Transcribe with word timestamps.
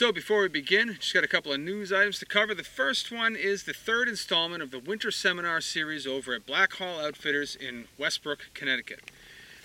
So 0.00 0.12
before 0.12 0.40
we 0.40 0.48
begin, 0.48 0.96
just 0.98 1.12
got 1.12 1.24
a 1.24 1.28
couple 1.28 1.52
of 1.52 1.60
news 1.60 1.92
items 1.92 2.18
to 2.20 2.24
cover. 2.24 2.54
The 2.54 2.64
first 2.64 3.12
one 3.12 3.36
is 3.36 3.64
the 3.64 3.74
third 3.74 4.08
installment 4.08 4.62
of 4.62 4.70
the 4.70 4.78
Winter 4.78 5.10
Seminar 5.10 5.60
Series 5.60 6.06
over 6.06 6.32
at 6.32 6.46
Black 6.46 6.72
Hall 6.72 6.98
Outfitters 6.98 7.54
in 7.54 7.84
Westbrook, 7.98 8.48
Connecticut. 8.54 9.10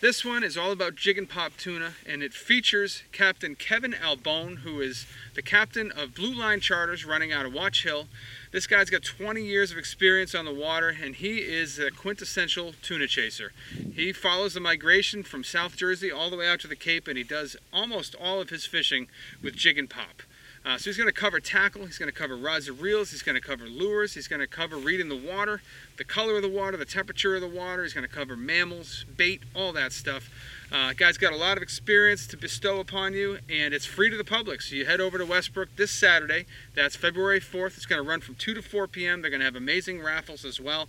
This 0.02 0.26
one 0.26 0.44
is 0.44 0.58
all 0.58 0.74
about 0.74 0.96
jig 0.96 1.18
and 1.18 1.28
pop 1.28 1.55
tuna, 1.55 1.94
and 2.05 2.21
it 2.21 2.34
features 2.34 3.04
Captain 3.13 3.55
Kevin 3.55 3.96
Albone, 3.96 4.58
who 4.58 4.81
is 4.81 5.08
the 5.36 5.42
captain 5.42 5.90
of 5.90 6.13
Blue 6.13 6.33
Line 6.33 6.60
Charters 6.60 7.06
running 7.06 7.31
out 7.31 7.46
of 7.46 7.53
Watch 7.53 7.83
Hill. 7.83 8.10
This 8.52 8.67
guy's 8.67 8.89
got 8.89 9.03
20 9.03 9.42
years 9.42 9.71
of 9.71 9.78
experience 9.78 10.35
on 10.35 10.44
the 10.44 10.53
water, 10.53 10.94
and 11.02 11.16
he 11.16 11.38
is 11.38 11.79
a 11.79 11.92
quintessential 11.92 12.74
tuna 12.81 13.08
chaser. 13.08 13.53
He 13.94 14.12
follows 14.12 14.53
the 14.53 14.60
migration 14.60 15.24
from 15.24 15.46
South 15.46 15.78
Jersey 15.78 16.12
all 16.12 16.30
the 16.30 16.38
way 16.38 16.49
out 16.49 16.59
to 16.59 16.67
the 16.67 16.75
Cape, 16.75 17.07
and 17.07 17.17
he 17.17 17.23
does 17.23 17.55
almost 17.71 18.16
all 18.16 18.41
of 18.41 18.49
his 18.49 18.66
fishing 18.66 19.07
with 19.41 19.55
jig 19.55 19.77
and 19.77 19.89
pop. 19.89 20.23
Uh, 20.66 20.80
so 20.80 20.86
he's 20.86 20.98
going 20.98 21.08
to 21.08 21.13
cover 21.13 21.40
tackle, 21.40 21.85
he's 21.85 21.99
going 21.99 22.12
to 22.12 22.17
cover 22.17 22.35
rods 22.35 22.67
and 22.67 22.81
reels, 22.81 23.12
he's 23.12 23.21
going 23.21 23.35
to 23.35 23.41
cover 23.41 23.67
lures, 23.67 24.16
he's 24.16 24.27
going 24.27 24.39
to 24.39 24.48
cover 24.48 24.77
reading 24.77 25.09
the 25.09 25.16
water, 25.16 25.62
the 25.98 26.03
color 26.03 26.38
of 26.38 26.41
the 26.41 26.49
water, 26.49 26.76
the 26.76 26.85
temperature 26.85 27.35
of 27.35 27.41
the 27.41 27.48
water, 27.48 27.84
he's 27.84 27.94
going 27.94 28.08
to 28.08 28.13
cover 28.13 28.35
mammals, 28.35 29.05
bait, 29.16 29.44
all 29.55 29.72
that 29.73 29.94
stuff. 29.94 30.27
Uh, 30.72 30.94
guy's 30.94 31.20
got 31.20 31.31
a 31.31 31.36
lot 31.36 31.55
of 31.55 31.62
experience 31.62 32.25
to 32.25 32.36
bestow 32.36 32.80
upon 32.80 33.13
you, 33.13 33.38
and 33.48 33.75
it's 33.75 33.86
free 33.86 34.09
to 34.09 34.17
the 34.17 34.23
public. 34.23 34.59
So 34.63 34.75
you 34.75 34.88
head 34.88 34.99
over 34.99 35.20
to 35.20 35.25
Westbrook 35.25 35.70
this 35.75 35.91
Saturday. 35.91 36.48
That's 36.73 36.95
February 36.95 37.39
4th. 37.39 37.77
It's 37.77 37.86
going 37.86 38.03
to 38.03 38.09
run 38.09 38.22
from 38.22 38.34
2 38.34 38.55
to 38.55 38.61
4 38.63 38.88
p.m. 38.88 39.22
They're 39.22 39.30
going 39.30 39.41
to 39.41 39.45
have 39.45 39.55
amazing 39.55 40.02
raffles 40.02 40.44
as 40.44 40.59
well. 40.59 40.88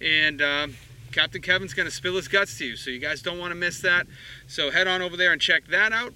And 0.00 0.40
um, 0.40 0.76
Captain 1.12 1.42
Kevin's 1.42 1.74
going 1.74 1.86
to 1.86 1.94
spill 1.94 2.16
his 2.16 2.28
guts 2.28 2.56
to 2.58 2.64
you, 2.64 2.76
so 2.76 2.90
you 2.90 2.98
guys 2.98 3.20
don't 3.20 3.38
want 3.38 3.50
to 3.50 3.56
miss 3.56 3.80
that. 3.82 4.06
So 4.48 4.70
head 4.70 4.88
on 4.88 5.02
over 5.02 5.18
there 5.18 5.32
and 5.32 5.40
check 5.40 5.66
that 5.66 5.92
out. 5.92 6.14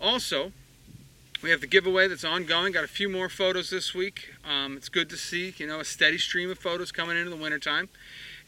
Also, 0.00 0.52
we 1.42 1.50
have 1.50 1.60
the 1.60 1.66
giveaway 1.66 2.08
that's 2.08 2.24
ongoing. 2.24 2.72
Got 2.72 2.84
a 2.84 2.88
few 2.88 3.08
more 3.08 3.28
photos 3.28 3.70
this 3.70 3.94
week. 3.94 4.30
Um, 4.44 4.76
it's 4.76 4.88
good 4.88 5.10
to 5.10 5.16
see, 5.16 5.54
you 5.58 5.66
know, 5.66 5.80
a 5.80 5.84
steady 5.84 6.18
stream 6.18 6.50
of 6.50 6.58
photos 6.58 6.92
coming 6.92 7.16
into 7.16 7.30
the 7.30 7.36
wintertime. 7.36 7.88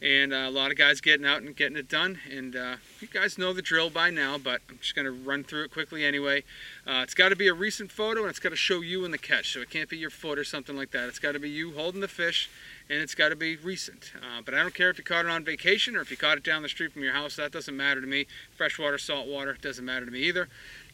And 0.01 0.33
uh, 0.33 0.45
a 0.47 0.49
lot 0.49 0.71
of 0.71 0.77
guys 0.77 1.01
getting 1.01 1.25
out 1.25 1.41
and 1.41 1.55
getting 1.55 1.77
it 1.77 1.89
done. 1.89 2.19
And 2.31 2.55
uh, 2.55 2.75
you 3.01 3.07
guys 3.07 3.37
know 3.37 3.51
the 3.51 3.61
drill 3.61 3.89
by 3.89 4.09
now, 4.09 4.37
but 4.37 4.61
I'm 4.69 4.79
just 4.81 4.95
going 4.95 5.05
to 5.05 5.11
run 5.11 5.43
through 5.43 5.65
it 5.65 5.71
quickly 5.71 6.05
anyway. 6.05 6.43
Uh, 6.87 7.01
it's 7.03 7.13
got 7.13 7.29
to 7.29 7.35
be 7.35 7.47
a 7.47 7.53
recent 7.53 7.91
photo 7.91 8.21
and 8.21 8.29
it's 8.29 8.39
got 8.39 8.49
to 8.49 8.55
show 8.55 8.81
you 8.81 9.03
in 9.03 9.11
the 9.11 9.17
catch. 9.17 9.53
So 9.53 9.59
it 9.59 9.69
can't 9.69 9.89
be 9.89 9.97
your 9.97 10.09
foot 10.09 10.39
or 10.39 10.45
something 10.45 10.75
like 10.75 10.91
that. 10.91 11.09
It's 11.09 11.19
got 11.19 11.33
to 11.33 11.39
be 11.39 11.49
you 11.49 11.73
holding 11.73 12.01
the 12.01 12.07
fish 12.07 12.49
and 12.89 13.01
it's 13.01 13.13
got 13.13 13.29
to 13.29 13.35
be 13.35 13.57
recent. 13.57 14.13
Uh, 14.15 14.41
but 14.43 14.53
I 14.53 14.61
don't 14.61 14.73
care 14.73 14.89
if 14.89 14.97
you 14.97 15.03
caught 15.03 15.25
it 15.25 15.31
on 15.31 15.43
vacation 15.43 15.95
or 15.97 16.01
if 16.01 16.09
you 16.09 16.17
caught 16.17 16.37
it 16.37 16.43
down 16.43 16.63
the 16.63 16.69
street 16.69 16.93
from 16.93 17.03
your 17.03 17.13
house. 17.13 17.35
That 17.35 17.51
doesn't 17.51 17.75
matter 17.75 17.99
to 17.99 18.07
me. 18.07 18.25
Freshwater, 18.57 18.97
saltwater, 18.97 19.57
doesn't 19.61 19.85
matter 19.85 20.05
to 20.05 20.11
me 20.11 20.19
either. 20.21 20.47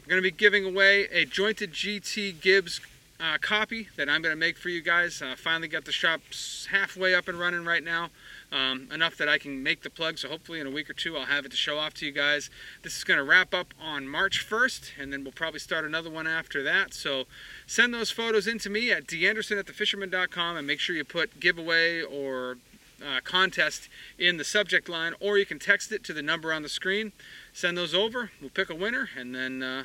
We're 0.06 0.12
going 0.12 0.24
to 0.24 0.32
be 0.32 0.38
giving 0.38 0.66
away 0.66 1.08
a 1.12 1.26
jointed 1.26 1.74
GT 1.74 2.40
Gibbs 2.40 2.80
uh, 3.20 3.40
copy 3.42 3.88
that 3.98 4.08
I'm 4.08 4.22
going 4.22 4.34
to 4.34 4.40
make 4.40 4.56
for 4.56 4.70
you 4.70 4.84
guys. 4.84 5.20
Uh, 5.20 5.34
finally 5.36 5.68
got 5.68 5.86
the 5.86 5.92
shop 5.92 6.22
halfway 6.70 7.16
up 7.16 7.28
and 7.28 7.40
running 7.40 7.66
right 7.66 7.84
now. 7.84 8.10
Um, 8.52 8.88
enough 8.94 9.18
that 9.18 9.28
I 9.28 9.40
can 9.40 9.64
make 9.64 9.82
the 9.82 9.90
plug, 9.90 10.20
so 10.20 10.30
hopefully 10.30 10.60
in 10.60 10.68
a 10.68 10.70
week 10.70 10.92
or 10.92 10.94
two 10.94 11.18
I'll 11.18 11.26
have 11.26 11.44
it 11.44 11.50
to 11.50 11.58
show 11.58 11.80
off 11.80 11.96
to 11.96 12.06
you 12.06 12.12
guys. 12.12 12.52
This 12.84 12.96
is 12.96 13.04
going 13.04 13.18
to 13.18 13.24
wrap 13.24 13.52
up 13.56 13.74
on 13.82 14.08
March 14.08 14.48
1st, 14.48 14.92
and 15.00 15.12
then 15.12 15.24
we'll 15.24 15.34
probably 15.34 15.60
start 15.60 15.86
another 15.86 16.12
one 16.12 16.28
after 16.28 16.62
that. 16.62 16.94
So 16.94 17.24
send 17.66 17.92
those 17.92 18.12
photos 18.12 18.46
in 18.46 18.60
to 18.60 18.70
me 18.70 18.92
at 18.92 19.08
danderson 19.08 19.58
at 19.58 19.66
thefisherman.com 19.66 20.56
and 20.56 20.68
make 20.68 20.80
sure 20.80 20.96
you 20.96 21.04
put 21.04 21.40
giveaway 21.40 22.04
or 22.04 22.58
uh, 23.04 23.22
contest 23.24 23.90
in 24.20 24.38
the 24.38 24.44
subject 24.44 24.88
line, 24.88 25.14
or 25.20 25.40
you 25.40 25.48
can 25.48 25.58
text 25.58 25.92
it 25.92 26.04
to 26.04 26.14
the 26.14 26.22
number 26.22 26.54
on 26.54 26.62
the 26.62 26.70
screen. 26.70 27.12
Send 27.54 27.76
those 27.76 27.96
over, 27.96 28.30
we'll 28.40 28.52
pick 28.52 28.70
a 28.70 28.76
winner, 28.76 29.10
and 29.18 29.34
then 29.34 29.64
uh, 29.64 29.84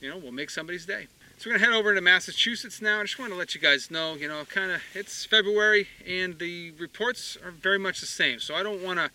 you 0.00 0.08
know, 0.08 0.16
we'll 0.16 0.32
make 0.32 0.50
somebody's 0.50 0.86
day. 0.86 1.06
So 1.38 1.48
we're 1.48 1.56
gonna 1.56 1.70
head 1.70 1.74
over 1.74 1.90
into 1.90 2.02
Massachusetts 2.02 2.82
now. 2.82 3.00
I 3.00 3.04
just 3.04 3.18
want 3.18 3.32
to 3.32 3.38
let 3.38 3.54
you 3.54 3.60
guys 3.60 3.90
know, 3.90 4.14
you 4.14 4.28
know, 4.28 4.44
kind 4.44 4.70
of 4.70 4.82
it's 4.94 5.24
February 5.24 5.88
and 6.06 6.38
the 6.38 6.72
reports 6.72 7.38
are 7.42 7.50
very 7.50 7.78
much 7.78 8.00
the 8.00 8.06
same. 8.06 8.40
So 8.40 8.54
I 8.54 8.62
don't 8.62 8.82
want 8.82 8.98
to 8.98 9.10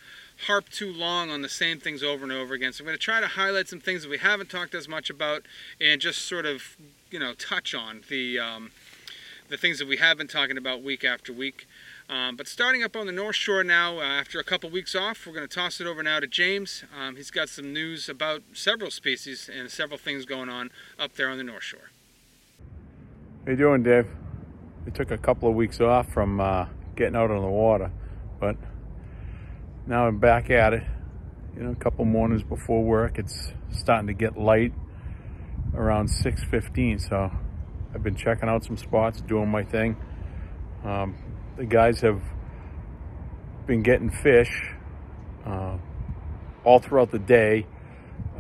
harp 0.48 0.70
too 0.70 0.92
long 0.92 1.30
on 1.30 1.42
the 1.42 1.50
same 1.50 1.80
things 1.80 2.04
over 2.04 2.24
and 2.24 2.32
over 2.32 2.54
again. 2.54 2.74
So 2.74 2.82
I'm 2.82 2.88
going 2.88 2.98
to 2.98 3.04
try 3.04 3.22
to 3.22 3.28
highlight 3.28 3.68
some 3.68 3.80
things 3.80 4.04
that 4.04 4.10
we 4.10 4.18
haven't 4.18 4.50
talked 4.50 4.76
as 4.76 4.88
much 4.88 5.10
about 5.10 5.44
and 5.80 6.02
just 6.02 6.24
sort 6.24 6.46
of, 6.46 6.76
you 7.10 7.20
know, 7.20 7.34
touch 7.34 7.74
on 7.74 8.02
the 8.10 8.40
um, 8.40 8.72
the 9.48 9.58
things 9.58 9.80
that 9.80 9.88
we 9.88 9.98
have 9.98 10.18
been 10.18 10.28
talking 10.28 10.58
about 10.58 10.82
week 10.82 11.04
after 11.04 11.32
week. 11.32 11.68
Um, 12.08 12.36
but 12.36 12.48
starting 12.48 12.84
up 12.84 12.96
on 12.96 13.08
the 13.08 13.12
North 13.12 13.36
Shore 13.36 13.64
now, 13.64 13.98
uh, 13.98 14.04
after 14.04 14.40
a 14.40 14.44
couple 14.44 14.70
weeks 14.70 14.94
off, 14.94 15.26
we're 15.26 15.34
going 15.34 15.48
to 15.48 15.54
toss 15.54 15.82
it 15.82 15.88
over 15.88 16.04
now 16.04 16.20
to 16.20 16.28
James. 16.28 16.84
Um, 16.96 17.16
he's 17.16 17.32
got 17.32 17.50
some 17.50 17.74
news 17.74 18.08
about 18.10 18.44
several 18.54 18.92
species 18.92 19.50
and 19.52 19.72
several 19.72 19.98
things 19.98 20.26
going 20.26 20.50
on 20.50 20.70
up 21.00 21.16
there 21.16 21.30
on 21.30 21.38
the 21.38 21.44
North 21.44 21.64
Shore. 21.64 21.90
How 23.46 23.52
you 23.52 23.58
doing, 23.58 23.82
Dave? 23.82 24.08
We 24.86 24.92
took 24.92 25.10
a 25.10 25.18
couple 25.18 25.50
of 25.50 25.56
weeks 25.56 25.82
off 25.82 26.12
from 26.14 26.40
uh, 26.40 26.68
getting 26.96 27.16
out 27.16 27.32
on 27.32 27.42
the 27.42 27.48
water, 27.48 27.92
but 28.40 28.56
now 29.88 30.06
I'm 30.08 30.20
back 30.20 30.52
at 30.52 30.74
it. 30.74 30.84
You 31.58 31.64
know, 31.64 31.72
a 31.72 31.76
couple 31.76 32.06
mornings 32.06 32.44
before 32.44 32.84
work, 32.84 33.18
it's 33.18 33.52
starting 33.72 34.08
to 34.08 34.14
get 34.14 34.38
light 34.38 34.74
around 35.74 36.10
6.15, 36.10 37.10
so 37.10 37.32
I've 37.94 38.04
been 38.04 38.16
checking 38.16 38.48
out 38.48 38.64
some 38.64 38.78
spots, 38.78 39.22
doing 39.22 39.50
my 39.50 39.64
thing. 39.64 39.98
Um, 40.84 41.16
the 41.58 41.66
guys 41.66 42.02
have 42.02 42.22
been 43.66 43.82
getting 43.82 44.10
fish 44.10 44.74
uh, 45.46 45.78
all 46.64 46.80
throughout 46.80 47.12
the 47.12 47.20
day. 47.20 47.66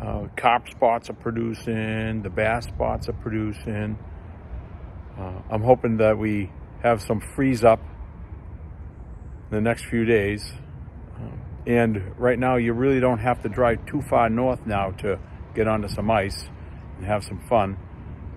Uh, 0.02 0.28
carp 0.36 0.68
spots 0.70 1.10
are 1.10 1.14
producing, 1.14 2.22
the 2.22 2.30
bass 2.30 2.66
spots 2.66 3.08
are 3.08 3.14
producing. 3.14 3.98
Uh, 5.18 5.42
I'm 5.50 5.62
hoping 5.62 5.98
that 5.98 6.18
we 6.18 6.52
have 6.84 7.02
some 7.02 7.22
freeze 7.22 7.64
up 7.64 7.80
in 9.50 9.56
the 9.56 9.62
next 9.62 9.86
few 9.86 10.04
days. 10.04 10.52
Uh, 11.16 11.30
and 11.66 12.20
right 12.20 12.38
now, 12.38 12.58
you 12.58 12.74
really 12.74 13.00
don't 13.00 13.20
have 13.20 13.42
to 13.44 13.50
drive 13.50 13.86
too 13.86 14.02
far 14.02 14.30
north 14.30 14.68
now 14.68 14.92
to 14.92 15.18
get 15.56 15.68
onto 15.68 15.88
some 15.88 16.12
ice 16.12 16.50
and 16.98 17.06
have 17.06 17.24
some 17.24 17.40
fun. 17.48 17.78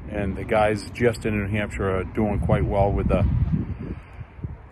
And 0.09 0.37
the 0.37 0.45
guys 0.45 0.89
just 0.95 1.27
in 1.27 1.37
New 1.37 1.49
Hampshire 1.49 1.99
are 1.99 2.05
doing 2.05 2.39
quite 2.39 2.65
well 2.65 2.93
with 2.93 3.09
the 3.09 3.28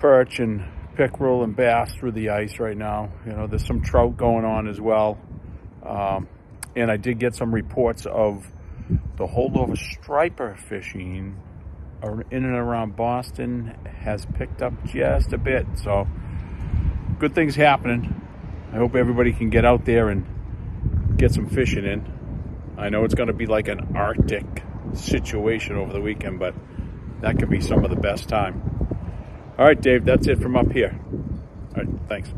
perch 0.07 0.39
and 0.39 0.63
pickerel 0.97 1.43
and 1.43 1.57
bass 1.57 1.93
through 1.95 2.13
the 2.13 2.29
ice 2.29 2.61
right 2.61 2.77
now. 2.77 3.11
You 3.27 3.33
know, 3.33 3.49
there's 3.49 3.67
some 3.67 3.83
trout 3.83 4.17
going 4.17 4.45
on 4.45 4.69
as 4.69 4.81
well. 4.81 5.19
Um, 5.83 6.29
and 6.77 6.93
I 6.93 6.97
did 6.97 7.19
get 7.19 7.35
some 7.35 7.53
reports 7.53 8.07
of 8.07 8.47
the 9.17 9.27
holdover 9.27 9.77
striper 9.77 10.55
fishing 10.69 11.43
in 12.05 12.23
and 12.31 12.45
around 12.45 12.95
Boston 12.95 13.77
has 13.99 14.25
picked 14.27 14.63
up 14.63 14.75
just 14.85 15.33
a 15.33 15.39
bit. 15.39 15.67
So 15.83 16.07
good 17.19 17.35
things 17.35 17.57
happening. 17.57 18.23
I 18.73 18.77
hope 18.77 18.95
everybody 18.95 19.33
can 19.33 19.51
get 19.51 19.65
out 19.65 19.85
there 19.87 20.09
and 20.09 21.17
get 21.19 21.33
some 21.33 21.49
fishing 21.49 21.85
in. 21.85 22.77
I 22.79 22.91
know 22.91 23.03
it's 23.03 23.17
going 23.17 23.27
to 23.27 23.33
be 23.33 23.47
like 23.47 23.67
an 23.67 23.97
Arctic 23.97 24.63
situation 24.93 25.75
over 25.75 25.93
the 25.93 26.01
weekend, 26.01 26.39
but 26.39 26.55
that 27.23 27.41
could 27.41 27.51
be 27.51 27.61
some 27.61 27.85
of 27.85 27.91
the 27.91 27.97
best 27.97 28.29
time. 28.29 28.76
All 29.59 29.65
right, 29.65 29.81
Dave, 29.81 30.05
that's 30.05 30.27
it 30.27 30.39
from 30.39 30.55
up 30.55 30.73
here. 30.73 30.99
All 31.75 31.83
right, 31.83 31.89
thanks. 32.09 32.31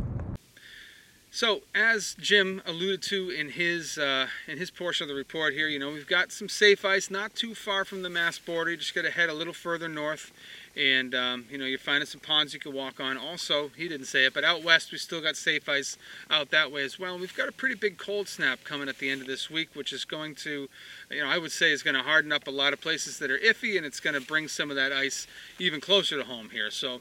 So, 1.32 1.62
as 1.74 2.16
Jim 2.20 2.62
alluded 2.64 3.02
to 3.02 3.28
in 3.30 3.50
his 3.50 3.98
uh, 3.98 4.28
in 4.46 4.58
his 4.58 4.70
portion 4.70 5.04
of 5.04 5.08
the 5.08 5.14
report 5.14 5.52
here, 5.52 5.66
you 5.66 5.78
know 5.78 5.90
we've 5.90 6.06
got 6.06 6.30
some 6.30 6.48
safe 6.48 6.84
ice 6.84 7.10
not 7.10 7.34
too 7.34 7.54
far 7.54 7.84
from 7.84 8.02
the 8.02 8.08
Mass 8.08 8.38
border. 8.38 8.70
You 8.70 8.76
just 8.76 8.94
got 8.94 9.02
to 9.02 9.10
head 9.10 9.28
a 9.28 9.34
little 9.34 9.52
further 9.52 9.88
north, 9.88 10.32
and 10.78 11.14
um, 11.14 11.44
you 11.50 11.58
know 11.58 11.64
you're 11.64 11.78
finding 11.78 12.06
some 12.06 12.20
ponds 12.20 12.54
you 12.54 12.60
can 12.60 12.72
walk 12.72 13.00
on. 13.00 13.18
Also, 13.18 13.70
he 13.76 13.88
didn't 13.88 14.06
say 14.06 14.24
it, 14.24 14.34
but 14.34 14.44
out 14.44 14.62
west 14.62 14.92
we 14.92 14.98
still 14.98 15.20
got 15.20 15.36
safe 15.36 15.68
ice 15.68 15.98
out 16.30 16.50
that 16.50 16.70
way 16.70 16.84
as 16.84 16.98
well. 16.98 17.18
We've 17.18 17.34
got 17.36 17.48
a 17.48 17.52
pretty 17.52 17.74
big 17.74 17.98
cold 17.98 18.28
snap 18.28 18.62
coming 18.64 18.88
at 18.88 18.98
the 18.98 19.10
end 19.10 19.20
of 19.20 19.26
this 19.26 19.50
week, 19.50 19.74
which 19.74 19.92
is 19.92 20.04
going 20.04 20.36
to, 20.36 20.68
you 21.10 21.20
know, 21.22 21.28
I 21.28 21.38
would 21.38 21.52
say 21.52 21.72
is 21.72 21.82
going 21.82 21.96
to 21.96 22.02
harden 22.02 22.32
up 22.32 22.46
a 22.46 22.52
lot 22.52 22.72
of 22.72 22.80
places 22.80 23.18
that 23.18 23.30
are 23.30 23.38
iffy, 23.38 23.76
and 23.76 23.84
it's 23.84 24.00
going 24.00 24.14
to 24.14 24.20
bring 24.20 24.46
some 24.46 24.70
of 24.70 24.76
that 24.76 24.92
ice 24.92 25.26
even 25.58 25.80
closer 25.80 26.16
to 26.16 26.24
home 26.24 26.50
here. 26.50 26.70
So 26.70 27.00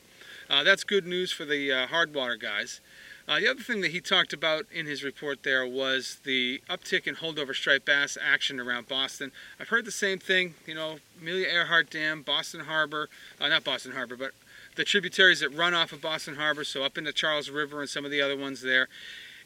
uh, 0.50 0.64
that's 0.64 0.84
good 0.84 1.06
news 1.06 1.32
for 1.32 1.46
the 1.46 1.72
uh, 1.72 1.88
hard 1.88 2.14
water 2.14 2.36
guys. 2.36 2.82
Uh, 3.28 3.42
the 3.42 3.48
other 3.48 3.62
thing 3.62 3.82
that 3.82 3.92
he 3.92 4.00
talked 4.00 4.32
about 4.32 4.66
in 4.72 4.86
his 4.86 5.04
report 5.04 5.44
there 5.44 5.68
was 5.68 6.20
the 6.24 6.62
uptick 6.70 7.06
in 7.08 7.16
holdover 7.16 7.54
striped 7.54 7.86
bass 7.86 8.18
action 8.22 8.58
around 8.58 8.88
Boston. 8.88 9.34
I've 9.60 9.68
heard 9.68 9.84
the 9.84 9.92
same 9.92 10.18
thing, 10.18 10.56
you 10.66 10.74
know, 10.74 11.00
Amelia 11.22 11.48
Earhart 11.48 11.90
Dam, 11.90 12.22
Boston 12.22 12.62
Harbor, 12.62 13.10
uh, 13.42 13.50
not 13.50 13.66
Boston 13.66 13.92
Harbor, 13.92 14.16
but 14.16 14.32
the 14.78 14.86
tributaries 14.86 15.42
that 15.42 15.50
run 15.50 15.74
off 15.74 15.92
of 15.92 16.02
Boston 16.02 16.36
Harbor, 16.36 16.64
so 16.64 16.84
up 16.84 16.98
into 16.98 17.12
Charles 17.12 17.50
River 17.50 17.82
and 17.82 17.90
some 17.90 18.06
of 18.06 18.12
the 18.12 18.22
other 18.22 18.38
ones 18.38 18.62
there. 18.62 18.88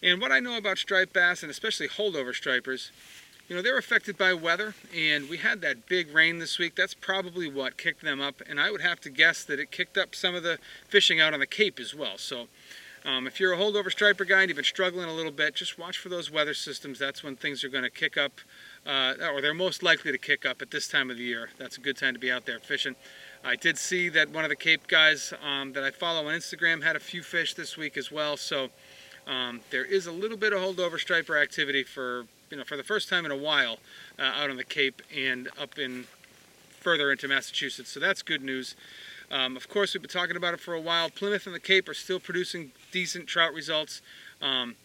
And 0.04 0.22
what 0.22 0.32
I 0.32 0.40
know 0.40 0.58
about 0.58 0.78
striped 0.78 1.14
bass, 1.14 1.42
and 1.42 1.50
especially 1.50 1.88
holdover 1.88 2.36
stripers, 2.36 2.92
you 3.48 3.56
know, 3.56 3.64
they're 3.64 3.80
affected 3.80 4.16
by 4.16 4.34
weather, 4.34 4.76
and 4.96 5.28
we 5.28 5.38
had 5.38 5.62
that 5.62 5.88
big 5.88 6.14
rain 6.14 6.38
this 6.38 6.60
week. 6.60 6.76
That's 6.76 6.94
probably 6.94 7.50
what 7.50 7.78
kicked 7.78 8.04
them 8.04 8.22
up, 8.22 8.42
and 8.48 8.60
I 8.60 8.70
would 8.70 8.82
have 8.82 9.02
to 9.02 9.10
guess 9.10 9.44
that 9.46 9.60
it 9.60 9.72
kicked 9.72 9.98
up 9.98 10.14
some 10.14 10.36
of 10.36 10.44
the 10.44 10.60
fishing 10.88 11.20
out 11.20 11.34
on 11.34 11.40
the 11.40 11.48
Cape 11.48 11.80
as 11.80 11.96
well. 11.96 12.18
So 12.18 12.48
um, 13.04 13.26
if 13.26 13.40
you're 13.40 13.54
a 13.54 13.58
holdover 13.58 13.92
striper 13.92 14.26
guy 14.26 14.42
and 14.42 14.50
you've 14.50 14.58
been 14.58 14.66
struggling 14.66 15.10
a 15.10 15.14
little 15.14 15.32
bit, 15.32 15.56
just 15.56 15.80
watch 15.80 15.98
for 15.98 16.10
those 16.10 16.30
weather 16.30 16.54
systems. 16.54 17.00
That's 17.00 17.24
when 17.24 17.36
things 17.36 17.64
are 17.64 17.70
going 17.70 17.84
to 17.84 17.90
kick 17.90 18.16
up 18.16 18.34
uh, 18.86 19.16
or 19.34 19.42
they're 19.42 19.54
most 19.54 19.82
likely 19.82 20.12
to 20.12 20.18
kick 20.18 20.46
up 20.46 20.62
at 20.62 20.70
this 20.72 20.88
time 20.88 21.10
of 21.10 21.18
the 21.18 21.24
year. 21.24 21.50
That's 21.58 21.78
a 21.78 21.82
good 21.82 21.98
time 21.98 22.14
to 22.14 22.20
be 22.20 22.32
out 22.32 22.46
there 22.46 22.60
fishing. 22.60 22.96
I 23.44 23.56
did 23.56 23.78
see 23.78 24.10
that 24.10 24.30
one 24.30 24.44
of 24.44 24.50
the 24.50 24.56
Cape 24.56 24.88
guys 24.88 25.34
um, 25.44 25.74
that 25.74 25.84
I 25.84 25.90
follow 25.90 26.28
on 26.28 26.36
Instagram 26.36 26.84
had 26.84 26.96
a 26.96 27.00
few 27.00 27.24
fish 27.24 27.56
this 27.56 27.76
week 27.76 27.98
as 27.98 28.12
well. 28.12 28.38
So 28.38 28.70
um, 29.26 29.62
there 29.72 29.86
is 29.86 30.06
a 30.06 30.12
little 30.12 30.38
bit 30.38 30.54
of 30.54 30.60
holdover 30.62 31.00
striper 31.00 31.38
activity 31.38 31.84
for 31.84 32.26
you 32.50 32.58
know 32.58 32.64
for 32.64 32.78
the 32.78 32.84
first 32.84 33.10
time 33.10 33.26
in 33.26 33.32
a 33.32 33.38
while 33.38 33.80
uh, 34.20 34.24
out 34.24 34.50
on 34.50 34.58
the 34.58 34.64
Cape 34.64 35.02
and 35.16 35.50
up 35.60 35.80
in 35.80 36.06
further 36.82 37.12
into 37.12 37.28
Massachusetts. 37.28 37.90
So 37.90 38.00
that's 38.00 38.22
good 38.22 38.44
news. 38.44 38.76
Um, 39.32 39.56
of 39.56 39.70
course, 39.70 39.94
we've 39.94 40.02
been 40.02 40.10
talking 40.10 40.36
about 40.36 40.54
it 40.54 40.60
for 40.60 40.74
a 40.74 40.82
while. 40.82 41.10
Plymouth 41.10 41.46
and 41.46 41.56
the 41.56 41.60
Cape 41.60 41.88
are 41.88 41.94
still 41.94 42.20
producing 42.20 42.74
decent 42.92 43.28
trout 43.28 43.54
results. 43.54 44.02
Um, 44.42 44.76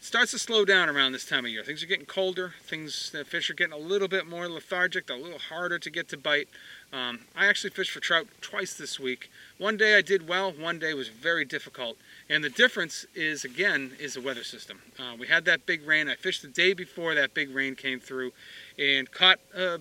starts 0.00 0.30
to 0.30 0.38
slow 0.38 0.64
down 0.64 0.88
around 0.88 1.10
this 1.10 1.24
time 1.24 1.44
of 1.44 1.50
year. 1.50 1.64
Things 1.64 1.82
are 1.82 1.86
getting 1.86 2.06
colder. 2.06 2.54
Things, 2.62 3.10
the 3.10 3.24
fish 3.24 3.50
are 3.50 3.54
getting 3.54 3.72
a 3.72 3.78
little 3.78 4.06
bit 4.06 4.28
more 4.28 4.48
lethargic. 4.48 5.10
A 5.10 5.14
little 5.14 5.40
harder 5.40 5.80
to 5.80 5.90
get 5.90 6.08
to 6.10 6.16
bite. 6.16 6.48
Um, 6.92 7.20
I 7.34 7.46
actually 7.46 7.70
fished 7.70 7.90
for 7.90 7.98
trout 7.98 8.28
twice 8.40 8.74
this 8.74 9.00
week. 9.00 9.30
One 9.58 9.76
day 9.76 9.96
I 9.96 10.02
did 10.02 10.28
well. 10.28 10.52
One 10.52 10.78
day 10.78 10.94
was 10.94 11.08
very 11.08 11.44
difficult. 11.44 11.96
And 12.30 12.44
the 12.44 12.50
difference 12.50 13.04
is, 13.16 13.44
again, 13.44 13.96
is 13.98 14.14
the 14.14 14.20
weather 14.20 14.44
system. 14.44 14.80
Uh, 14.96 15.16
we 15.18 15.26
had 15.26 15.44
that 15.46 15.66
big 15.66 15.84
rain. 15.84 16.08
I 16.08 16.14
fished 16.14 16.42
the 16.42 16.48
day 16.48 16.72
before 16.72 17.16
that 17.16 17.34
big 17.34 17.50
rain 17.50 17.74
came 17.74 17.98
through 17.98 18.30
and 18.78 19.10
caught 19.10 19.40
a, 19.56 19.80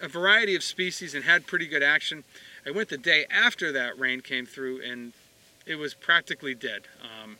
a 0.00 0.08
variety 0.08 0.56
of 0.56 0.62
species 0.62 1.14
and 1.14 1.24
had 1.24 1.46
pretty 1.46 1.66
good 1.66 1.82
action. 1.82 2.24
I 2.68 2.70
went 2.70 2.90
the 2.90 2.98
day 2.98 3.24
after 3.30 3.72
that 3.72 3.98
rain 3.98 4.20
came 4.20 4.44
through 4.44 4.82
and 4.82 5.14
it 5.64 5.76
was 5.76 5.94
practically 5.94 6.54
dead. 6.54 6.82
Um, 7.00 7.38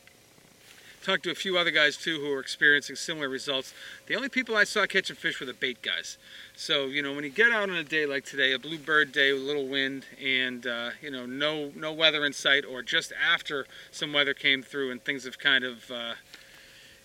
talked 1.03 1.21
to 1.25 1.29
a 1.29 1.35
few 1.35 1.55
other 1.55 1.69
guys 1.69 1.97
too 1.97 2.19
who 2.19 2.31
were 2.31 2.39
experiencing 2.39 2.95
similar 2.95 3.29
results. 3.29 3.71
The 4.07 4.15
only 4.15 4.29
people 4.29 4.57
I 4.57 4.63
saw 4.63 4.87
catching 4.87 5.15
fish 5.15 5.39
were 5.39 5.45
the 5.45 5.53
bait 5.53 5.83
guys. 5.83 6.17
So 6.55 6.87
you 6.87 7.03
know 7.03 7.13
when 7.13 7.23
you 7.23 7.29
get 7.29 7.51
out 7.51 7.69
on 7.69 7.75
a 7.75 7.83
day 7.83 8.07
like 8.07 8.25
today, 8.25 8.53
a 8.53 8.59
bluebird 8.59 9.11
day 9.11 9.31
with 9.31 9.43
a 9.43 9.45
little 9.45 9.67
wind 9.67 10.07
and 10.19 10.65
uh, 10.65 10.89
you 10.99 11.11
know 11.11 11.27
no 11.27 11.71
no 11.75 11.93
weather 11.93 12.25
in 12.25 12.33
sight, 12.33 12.65
or 12.65 12.81
just 12.81 13.13
after 13.13 13.67
some 13.91 14.11
weather 14.11 14.33
came 14.33 14.63
through 14.63 14.89
and 14.89 15.03
things 15.03 15.25
have 15.25 15.37
kind 15.37 15.63
of 15.63 15.91
uh, 15.91 16.13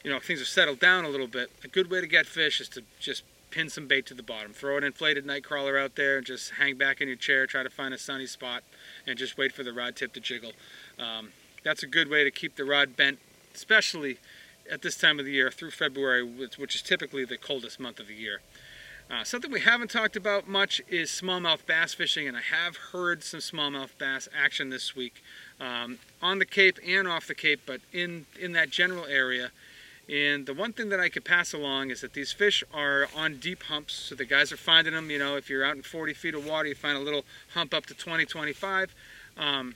you 0.03 0.11
know 0.11 0.19
things 0.19 0.39
have 0.39 0.49
settled 0.49 0.81
down 0.81 1.05
a 1.05 1.11
little 1.11 1.29
bit. 1.29 1.51
A 1.63 1.69
good 1.69 1.91
way 1.91 2.01
to 2.01 2.07
get 2.07 2.25
fish 2.25 2.59
is 2.59 2.71
to 2.71 2.85
just 2.99 3.23
pin 3.55 3.69
some 3.69 3.87
bait 3.87 4.05
to 4.07 4.15
the 4.15 4.23
bottom. 4.23 4.53
Throw 4.53 4.77
an 4.77 4.85
inflated 4.85 5.25
night 5.25 5.45
crawler 5.45 5.79
out 5.79 5.95
there 5.95 6.17
and 6.19 6.27
just 6.27 6.51
hang 6.53 6.77
back 6.77 7.01
in 7.01 7.07
your 7.07 7.17
chair, 7.17 7.47
try 7.47 7.63
to 7.63 7.71
find 7.71 7.95
a 7.95 7.99
sunny 7.99 8.27
spot, 8.27 8.65
and 9.07 9.17
just 9.17 9.39
wait 9.39 9.53
for 9.53 9.63
the 9.63 9.73
rod 9.73 9.95
tip 9.95 10.13
to 10.15 10.21
jiggle. 10.21 10.53
Um, 10.99 11.29
that's 11.63 11.83
a 11.83 11.87
good 11.87 12.11
way 12.11 12.25
to 12.25 12.31
keep 12.31 12.57
the 12.57 12.65
rod 12.65 12.97
bent 12.97 13.19
especially 13.55 14.19
at 14.71 14.83
this 14.83 14.97
time 14.97 15.19
of 15.19 15.25
the 15.25 15.33
year 15.33 15.51
through 15.51 15.71
February, 15.71 16.23
which 16.23 16.75
is 16.75 16.83
typically 16.83 17.25
the 17.25 17.37
coldest 17.37 17.79
month 17.79 18.01
of 18.01 18.09
the 18.09 18.15
year. 18.15 18.41
Uh, 19.11 19.23
something 19.23 19.51
we 19.51 19.61
haven't 19.61 19.91
talked 19.91 20.17
about 20.17 20.49
much 20.49 20.81
is 20.89 21.11
smallmouth 21.11 21.67
bass 21.67 21.93
fishing, 21.93 22.27
and 22.27 22.37
I 22.37 22.41
have 22.41 22.77
heard 22.77 23.23
some 23.23 23.41
smallmouth 23.41 23.91
bass 23.99 24.29
action 24.37 24.71
this 24.71 24.97
week 24.97 25.23
um, 25.61 25.99
on 26.23 26.39
the 26.39 26.47
Cape 26.47 26.79
and 26.87 27.07
off 27.07 27.27
the 27.27 27.35
Cape, 27.35 27.61
but 27.67 27.81
in, 27.93 28.25
in 28.41 28.53
that 28.53 28.71
general 28.71 29.05
area. 29.05 29.51
And 30.09 30.45
the 30.45 30.53
one 30.53 30.73
thing 30.73 30.91
that 30.91 31.01
I 31.01 31.09
could 31.09 31.25
pass 31.25 31.55
along 31.55 31.91
is 31.91 32.03
that 32.03 32.13
these 32.13 32.31
fish 32.31 32.63
are 32.75 33.09
on 33.17 33.37
deep 33.37 33.63
humps, 33.65 33.95
so 33.95 34.15
the 34.15 34.27
guys 34.27 34.53
are 34.53 34.57
finding 34.57 34.93
them. 34.93 35.11
You 35.11 35.19
know, 35.19 35.37
if 35.37 35.49
you're 35.49 35.65
out 35.65 35.77
in 35.77 35.83
40 35.83 36.13
feet 36.13 36.35
of 36.35 36.47
water, 36.47 36.69
you 36.69 36.75
find 36.75 36.97
a 36.97 37.01
little 37.01 37.25
hump 37.55 37.73
up 37.73 37.87
to 37.87 37.95
20, 37.95 38.27
25. 38.27 38.95
Um, 39.39 39.75